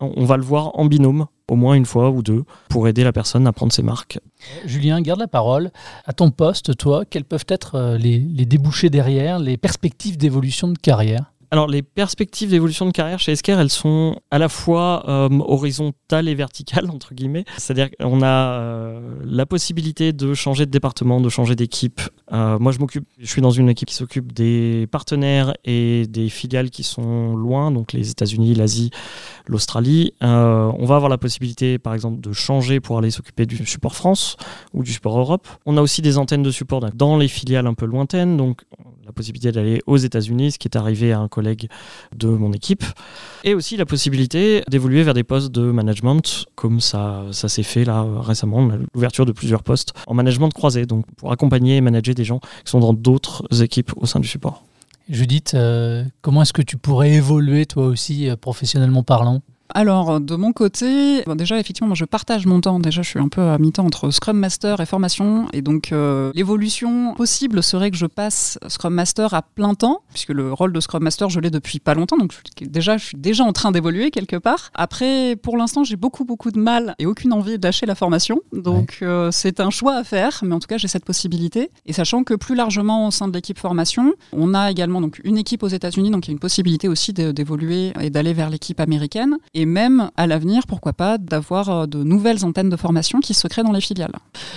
on 0.00 0.24
va 0.24 0.36
le 0.36 0.42
voir 0.42 0.78
en 0.78 0.84
binôme 0.84 1.26
au 1.50 1.56
moins 1.56 1.74
une 1.74 1.86
fois 1.86 2.10
ou 2.10 2.22
deux 2.22 2.44
pour 2.68 2.88
aider 2.88 3.02
la 3.02 3.12
personne 3.12 3.46
à 3.46 3.52
prendre 3.52 3.72
ses 3.72 3.82
marques. 3.82 4.20
Julien, 4.66 5.00
garde 5.00 5.18
la 5.18 5.28
parole. 5.28 5.70
À 6.04 6.12
ton 6.12 6.30
poste, 6.30 6.76
toi, 6.76 7.04
quels 7.04 7.24
peuvent 7.24 7.46
être 7.48 7.96
les 7.98 8.20
débouchés 8.44 8.90
derrière, 8.90 9.38
les 9.38 9.56
perspectives 9.56 10.18
d'évolution 10.18 10.68
de 10.68 10.78
carrière? 10.78 11.32
Alors 11.50 11.66
les 11.66 11.82
perspectives 11.82 12.50
d'évolution 12.50 12.84
de 12.84 12.90
carrière 12.90 13.18
chez 13.18 13.32
Esker, 13.32 13.56
elles 13.58 13.70
sont 13.70 14.20
à 14.30 14.38
la 14.38 14.50
fois 14.50 15.04
euh, 15.08 15.30
horizontales 15.40 16.28
et 16.28 16.34
verticales 16.34 16.90
entre 16.90 17.14
guillemets. 17.14 17.44
C'est-à-dire 17.56 17.88
qu'on 17.90 18.20
a 18.20 18.26
euh, 18.26 19.00
la 19.24 19.46
possibilité 19.46 20.12
de 20.12 20.34
changer 20.34 20.66
de 20.66 20.70
département, 20.70 21.22
de 21.22 21.28
changer 21.30 21.56
d'équipe. 21.56 22.02
Euh, 22.32 22.58
moi, 22.58 22.72
je 22.72 22.78
m'occupe, 22.78 23.06
je 23.18 23.26
suis 23.26 23.40
dans 23.40 23.50
une 23.50 23.70
équipe 23.70 23.88
qui 23.88 23.94
s'occupe 23.94 24.32
des 24.32 24.86
partenaires 24.90 25.54
et 25.64 26.06
des 26.08 26.28
filiales 26.28 26.68
qui 26.68 26.82
sont 26.82 27.34
loin, 27.34 27.70
donc 27.70 27.94
les 27.94 28.10
États-Unis, 28.10 28.54
l'Asie, 28.54 28.90
l'Australie. 29.46 30.12
on 30.20 30.84
va 30.84 30.96
avoir 30.96 31.08
la 31.08 31.18
possibilité, 31.18 31.78
par 31.78 31.94
exemple, 31.94 32.20
de 32.20 32.32
changer 32.32 32.80
pour 32.80 32.98
aller 32.98 33.10
s'occuper 33.10 33.46
du 33.46 33.64
support 33.64 33.94
France 33.94 34.36
ou 34.74 34.82
du 34.82 34.92
support 34.92 35.18
Europe. 35.18 35.48
On 35.64 35.78
a 35.78 35.80
aussi 35.80 36.02
des 36.02 36.18
antennes 36.18 36.42
de 36.42 36.50
support 36.50 36.80
dans 36.94 37.16
les 37.16 37.28
filiales 37.28 37.66
un 37.66 37.74
peu 37.74 37.86
lointaines, 37.86 38.36
donc 38.36 38.62
la 39.08 39.12
possibilité 39.12 39.52
d'aller 39.52 39.80
aux 39.86 39.96
États-Unis, 39.96 40.52
ce 40.52 40.58
qui 40.58 40.68
est 40.68 40.76
arrivé 40.76 41.12
à 41.12 41.20
un 41.20 41.28
collègue 41.38 41.68
de 42.16 42.28
mon 42.28 42.52
équipe, 42.52 42.84
et 43.44 43.54
aussi 43.54 43.76
la 43.76 43.86
possibilité 43.86 44.62
d'évoluer 44.68 45.02
vers 45.04 45.14
des 45.14 45.24
postes 45.24 45.52
de 45.52 45.70
management, 45.80 46.46
comme 46.56 46.80
ça, 46.80 47.24
ça 47.30 47.48
s'est 47.48 47.68
fait 47.72 47.84
là 47.84 48.04
récemment, 48.30 48.68
l'ouverture 48.94 49.26
de 49.26 49.32
plusieurs 49.32 49.62
postes 49.62 49.92
en 50.06 50.14
management 50.14 50.52
croisé, 50.52 50.86
donc 50.86 51.04
pour 51.16 51.30
accompagner 51.30 51.76
et 51.76 51.80
manager 51.80 52.14
des 52.14 52.24
gens 52.24 52.40
qui 52.64 52.70
sont 52.72 52.80
dans 52.80 52.92
d'autres 52.92 53.62
équipes 53.62 53.92
au 53.96 54.06
sein 54.06 54.20
du 54.20 54.28
support. 54.28 54.64
Judith, 55.08 55.52
euh, 55.54 56.04
comment 56.20 56.42
est-ce 56.42 56.52
que 56.52 56.62
tu 56.62 56.76
pourrais 56.76 57.12
évoluer 57.12 57.64
toi 57.66 57.86
aussi 57.86 58.28
euh, 58.28 58.36
professionnellement 58.36 59.02
parlant? 59.02 59.40
Alors, 59.74 60.20
de 60.20 60.34
mon 60.34 60.52
côté, 60.52 61.22
déjà, 61.34 61.58
effectivement, 61.58 61.88
moi, 61.88 61.94
je 61.94 62.04
partage 62.04 62.46
mon 62.46 62.60
temps. 62.60 62.80
Déjà, 62.80 63.02
je 63.02 63.08
suis 63.08 63.18
un 63.18 63.28
peu 63.28 63.42
à 63.42 63.58
mi-temps 63.58 63.84
entre 63.84 64.10
Scrum 64.10 64.38
Master 64.38 64.80
et 64.80 64.86
formation. 64.86 65.48
Et 65.52 65.62
donc, 65.62 65.92
euh, 65.92 66.32
l'évolution 66.34 67.14
possible 67.14 67.62
serait 67.62 67.90
que 67.90 67.96
je 67.96 68.06
passe 68.06 68.58
Scrum 68.68 68.94
Master 68.94 69.34
à 69.34 69.42
plein 69.42 69.74
temps, 69.74 70.02
puisque 70.12 70.30
le 70.30 70.52
rôle 70.52 70.72
de 70.72 70.80
Scrum 70.80 71.02
Master, 71.02 71.28
je 71.28 71.40
l'ai 71.40 71.50
depuis 71.50 71.80
pas 71.80 71.94
longtemps. 71.94 72.16
Donc, 72.16 72.34
déjà, 72.62 72.96
je 72.96 73.04
suis 73.04 73.18
déjà 73.18 73.44
en 73.44 73.52
train 73.52 73.70
d'évoluer 73.70 74.10
quelque 74.10 74.36
part. 74.36 74.70
Après, 74.74 75.36
pour 75.36 75.56
l'instant, 75.56 75.84
j'ai 75.84 75.96
beaucoup, 75.96 76.24
beaucoup 76.24 76.50
de 76.50 76.58
mal 76.58 76.94
et 76.98 77.06
aucune 77.06 77.32
envie 77.32 77.58
de 77.58 77.66
lâcher 77.66 77.84
la 77.84 77.94
formation. 77.94 78.40
Donc, 78.52 78.98
euh, 79.02 79.30
c'est 79.30 79.60
un 79.60 79.70
choix 79.70 79.96
à 79.96 80.04
faire. 80.04 80.40
Mais 80.42 80.54
en 80.54 80.60
tout 80.60 80.68
cas, 80.68 80.78
j'ai 80.78 80.88
cette 80.88 81.04
possibilité. 81.04 81.70
Et 81.84 81.92
sachant 81.92 82.24
que 82.24 82.34
plus 82.34 82.54
largement 82.54 83.08
au 83.08 83.10
sein 83.10 83.28
de 83.28 83.34
l'équipe 83.34 83.58
formation, 83.58 84.14
on 84.32 84.54
a 84.54 84.70
également 84.70 85.00
donc, 85.00 85.20
une 85.24 85.36
équipe 85.36 85.62
aux 85.62 85.68
États-Unis. 85.68 86.10
Donc, 86.10 86.26
il 86.26 86.30
y 86.30 86.32
a 86.32 86.34
une 86.34 86.38
possibilité 86.38 86.88
aussi 86.88 87.12
d'évoluer 87.12 87.92
et 88.00 88.08
d'aller 88.08 88.32
vers 88.32 88.48
l'équipe 88.48 88.80
américaine 88.80 89.36
et 89.57 89.57
même 89.66 90.10
à 90.16 90.26
l'avenir, 90.26 90.62
pourquoi 90.66 90.92
pas, 90.92 91.18
d'avoir 91.18 91.68
euh, 91.70 91.86
de 91.86 92.02
nouvelles 92.02 92.44
antennes 92.44 92.68
de 92.68 92.76
formation 92.76 93.20
qui 93.20 93.34
se 93.34 93.46
créent 93.48 93.62
dans 93.62 93.72
les 93.72 93.80
filiales. 93.80 94.12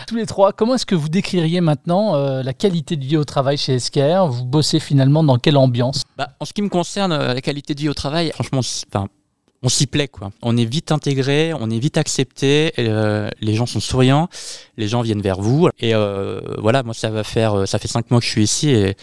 Tous 0.07 0.15
les 0.15 0.25
trois, 0.25 0.53
comment 0.53 0.75
est-ce 0.75 0.85
que 0.85 0.95
vous 0.95 1.09
décririez 1.09 1.61
maintenant 1.61 2.15
euh, 2.15 2.43
la 2.43 2.53
qualité 2.53 2.95
de 2.95 3.05
vie 3.05 3.17
au 3.17 3.23
travail 3.23 3.57
chez 3.57 3.79
SKR 3.79 4.27
Vous 4.27 4.45
bossez 4.45 4.79
finalement 4.79 5.23
dans 5.23 5.37
quelle 5.37 5.57
ambiance? 5.57 6.03
Bah, 6.17 6.29
En 6.39 6.45
ce 6.45 6.53
qui 6.53 6.61
me 6.61 6.69
concerne, 6.69 7.11
euh, 7.11 7.33
la 7.33 7.41
qualité 7.41 7.73
de 7.73 7.79
vie 7.79 7.89
au 7.89 7.93
travail, 7.93 8.31
franchement, 8.33 8.61
on 9.63 9.69
s'y 9.69 9.85
plaît 9.87 10.07
quoi. 10.07 10.31
On 10.41 10.57
est 10.57 10.65
vite 10.65 10.91
intégré, 10.91 11.53
on 11.53 11.69
est 11.69 11.79
vite 11.79 11.97
accepté, 11.97 12.73
les 12.77 13.53
gens 13.53 13.67
sont 13.67 13.79
souriants, 13.79 14.27
les 14.75 14.87
gens 14.87 15.01
viennent 15.01 15.21
vers 15.21 15.39
vous 15.39 15.69
et 15.79 15.93
voilà, 16.57 16.81
moi 16.81 16.95
ça 16.95 17.11
va 17.11 17.23
faire 17.23 17.67
ça 17.67 17.77
fait 17.77 17.87
cinq 17.87 18.09
mois 18.09 18.19
que 18.21 18.25
je 18.25 18.31
suis 18.31 18.43
ici 18.43 18.71
et 18.71 18.95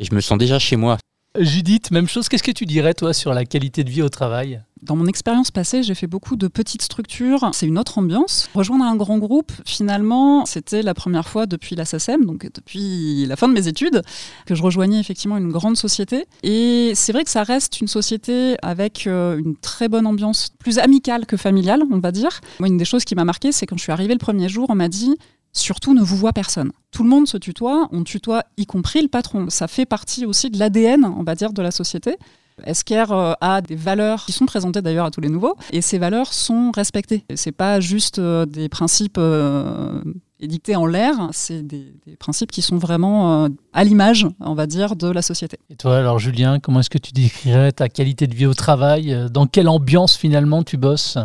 je 0.00 0.14
me 0.14 0.22
sens 0.22 0.38
déjà 0.38 0.58
chez 0.58 0.76
moi. 0.76 0.96
Judith, 1.38 1.90
même 1.90 2.08
chose, 2.08 2.28
qu'est-ce 2.28 2.42
que 2.42 2.50
tu 2.50 2.66
dirais 2.66 2.94
toi 2.94 3.12
sur 3.12 3.32
la 3.32 3.44
qualité 3.44 3.84
de 3.84 3.90
vie 3.90 4.02
au 4.02 4.08
travail? 4.08 4.62
Dans 4.82 4.96
mon 4.96 5.06
expérience 5.06 5.50
passée, 5.50 5.82
j'ai 5.82 5.94
fait 5.94 6.06
beaucoup 6.06 6.36
de 6.36 6.48
petites 6.48 6.82
structures. 6.82 7.50
C'est 7.52 7.66
une 7.66 7.78
autre 7.78 7.98
ambiance. 7.98 8.48
Rejoindre 8.54 8.84
un 8.84 8.96
grand 8.96 9.18
groupe, 9.18 9.52
finalement, 9.64 10.44
c'était 10.46 10.82
la 10.82 10.94
première 10.94 11.28
fois 11.28 11.46
depuis 11.46 11.76
la 11.76 11.84
SACEM, 11.84 12.24
donc 12.24 12.48
depuis 12.52 13.26
la 13.26 13.36
fin 13.36 13.48
de 13.48 13.54
mes 13.54 13.68
études, 13.68 14.02
que 14.46 14.54
je 14.54 14.62
rejoignais 14.62 15.00
effectivement 15.00 15.36
une 15.36 15.50
grande 15.50 15.76
société. 15.76 16.26
Et 16.42 16.92
c'est 16.94 17.12
vrai 17.12 17.24
que 17.24 17.30
ça 17.30 17.42
reste 17.42 17.80
une 17.80 17.88
société 17.88 18.56
avec 18.62 19.06
euh, 19.06 19.38
une 19.38 19.56
très 19.56 19.88
bonne 19.88 20.06
ambiance, 20.06 20.50
plus 20.58 20.78
amicale 20.78 21.26
que 21.26 21.36
familiale, 21.36 21.82
on 21.90 21.98
va 21.98 22.12
dire. 22.12 22.40
Moi, 22.60 22.68
une 22.68 22.78
des 22.78 22.84
choses 22.84 23.04
qui 23.04 23.14
m'a 23.14 23.24
marqué, 23.24 23.52
c'est 23.52 23.66
quand 23.66 23.76
je 23.76 23.82
suis 23.82 23.92
arrivée 23.92 24.14
le 24.14 24.18
premier 24.18 24.48
jour, 24.48 24.66
on 24.68 24.74
m'a 24.74 24.88
dit 24.88 25.16
surtout 25.52 25.94
ne 25.94 26.02
vous 26.02 26.16
voit 26.16 26.32
personne. 26.32 26.72
Tout 26.90 27.02
le 27.02 27.08
monde 27.08 27.26
se 27.26 27.36
tutoie, 27.36 27.88
on 27.92 28.04
tutoie 28.04 28.44
y 28.56 28.66
compris 28.66 29.02
le 29.02 29.08
patron. 29.08 29.50
Ça 29.50 29.68
fait 29.68 29.86
partie 29.86 30.24
aussi 30.24 30.50
de 30.50 30.58
l'ADN, 30.58 31.04
on 31.04 31.22
va 31.22 31.34
dire, 31.34 31.52
de 31.52 31.62
la 31.62 31.70
société. 31.70 32.16
Esker 32.64 33.04
euh, 33.10 33.32
a 33.40 33.60
des 33.60 33.76
valeurs 33.76 34.24
qui 34.24 34.32
sont 34.32 34.46
présentées 34.46 34.82
d'ailleurs 34.82 35.06
à 35.06 35.10
tous 35.10 35.20
les 35.20 35.28
nouveaux 35.28 35.56
et 35.72 35.80
ces 35.80 35.98
valeurs 35.98 36.32
sont 36.32 36.70
respectées. 36.70 37.24
C'est 37.34 37.52
pas 37.52 37.80
juste 37.80 38.18
euh, 38.18 38.46
des 38.46 38.68
principes 38.68 39.18
euh, 39.18 40.02
édictés 40.40 40.76
en 40.76 40.86
l'air, 40.86 41.14
c'est 41.32 41.62
des, 41.62 41.92
principes 42.18 42.50
qui 42.50 42.62
sont 42.62 42.76
vraiment 42.76 43.48
à 43.72 43.84
l'image, 43.84 44.26
on 44.40 44.54
va 44.54 44.66
dire, 44.66 44.96
de 44.96 45.08
la 45.08 45.22
société. 45.22 45.58
Et 45.70 45.76
toi 45.76 45.98
alors 45.98 46.18
Julien, 46.18 46.58
comment 46.60 46.80
est-ce 46.80 46.90
que 46.90 46.98
tu 46.98 47.12
décrirais 47.12 47.72
ta 47.72 47.88
qualité 47.88 48.26
de 48.26 48.34
vie 48.34 48.46
au 48.46 48.54
travail? 48.54 49.16
Dans 49.30 49.46
quelle 49.46 49.68
ambiance 49.68 50.16
finalement 50.16 50.62
tu 50.62 50.76
bosses? 50.76 51.18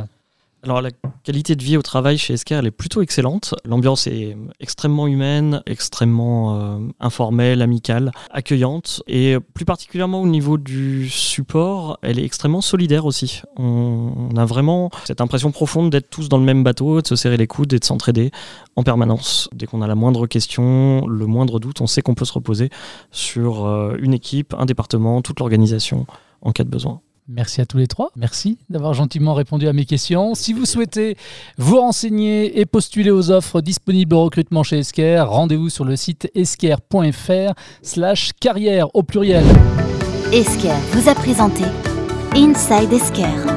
Alors 0.64 0.82
la 0.82 0.92
qualité 1.24 1.56
de 1.56 1.64
vie 1.64 1.76
au 1.76 1.82
travail 1.82 2.18
chez 2.18 2.36
elle 2.50 2.66
est 2.66 2.72
plutôt 2.72 3.02
excellente. 3.02 3.54
L'ambiance 3.66 4.08
est 4.08 4.38
extrêmement 4.62 5.08
humaine, 5.08 5.62
extrêmement 5.66 6.56
euh, 6.56 6.78
informelle, 7.02 7.62
amicale, 7.62 8.12
accueillante. 8.32 9.04
Et 9.08 9.36
plus 9.54 9.66
particulièrement 9.66 10.22
au 10.22 10.28
niveau 10.28 10.58
du 10.58 11.10
support, 11.10 12.00
elle 12.02 12.18
est 12.18 12.24
extrêmement 12.24 12.62
solidaire 12.62 13.06
aussi. 13.06 13.42
On, 13.58 14.30
a 14.38 14.46
vraiment 14.46 14.90
cette 15.04 15.22
impression 15.22 15.52
profonde 15.52 15.90
d'être 15.90 16.10
tous 16.10 16.30
dans 16.30 16.38
le 16.38 16.46
même 16.46 16.64
bateau, 16.64 17.02
de 17.02 17.08
se 17.08 17.16
serrer 17.16 17.38
les 17.38 17.48
coudes 17.48 17.74
et 17.74 17.80
de 17.80 17.86
s'entraider 17.86 18.32
en 18.78 18.84
permanence. 18.84 19.50
Dès 19.54 19.66
qu'on 19.66 19.82
a 19.82 19.88
la 19.88 19.96
moindre 19.96 20.28
question, 20.28 21.06
le 21.08 21.26
moindre 21.26 21.60
doute, 21.60 21.82
on 21.82 21.88
sait 21.88 22.02
qu'on 22.02 22.16
peut 22.16 22.26
se 22.26 22.34
reposer 22.34 22.70
sur 23.12 23.66
euh, 23.66 23.98
une 24.00 24.14
équipe, 24.14 24.54
un 24.58 24.66
département, 24.66 25.22
toute 25.22 25.40
l'organisation 25.40 26.06
en 26.42 26.52
cas 26.52 26.64
de 26.64 26.70
besoin. 26.70 27.02
Merci 27.28 27.62
à 27.62 27.66
tous 27.66 27.78
les 27.78 27.88
trois. 27.88 28.12
Merci 28.16 28.58
d'avoir 28.70 28.94
gentiment 28.94 29.34
répondu 29.34 29.68
à 29.68 29.74
mes 29.74 29.86
questions. 29.86 30.36
Si 30.36 30.52
vous 30.52 30.66
souhaitez 30.66 31.16
vous 31.58 31.80
renseigner 31.80 32.60
et 32.60 32.66
postuler 32.66 33.12
aux 33.12 33.32
offres 33.32 33.62
disponibles 33.62 34.14
au 34.16 34.24
recrutement 34.26 34.64
chez 34.64 34.80
Esker, 34.80 35.24
rendez-vous 35.28 35.70
sur 35.70 35.86
le 35.86 35.96
site 35.96 36.30
esker.fr 36.36 37.54
slash 37.82 38.32
carrière 38.40 38.94
au 38.94 39.04
pluriel. 39.04 39.46
Esker 40.34 40.76
vous 40.92 41.10
a 41.10 41.16
présenté 41.16 41.64
Inside 42.36 42.92
Esker, 42.92 43.54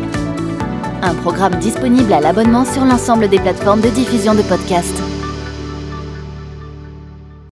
un 1.03 1.15
programme 1.15 1.59
disponible 1.59 2.13
à 2.13 2.21
l'abonnement 2.21 2.65
sur 2.65 2.85
l'ensemble 2.85 3.29
des 3.29 3.39
plateformes 3.39 3.81
de 3.81 3.89
diffusion 3.89 4.35
de 4.35 4.43
podcasts. 4.43 5.06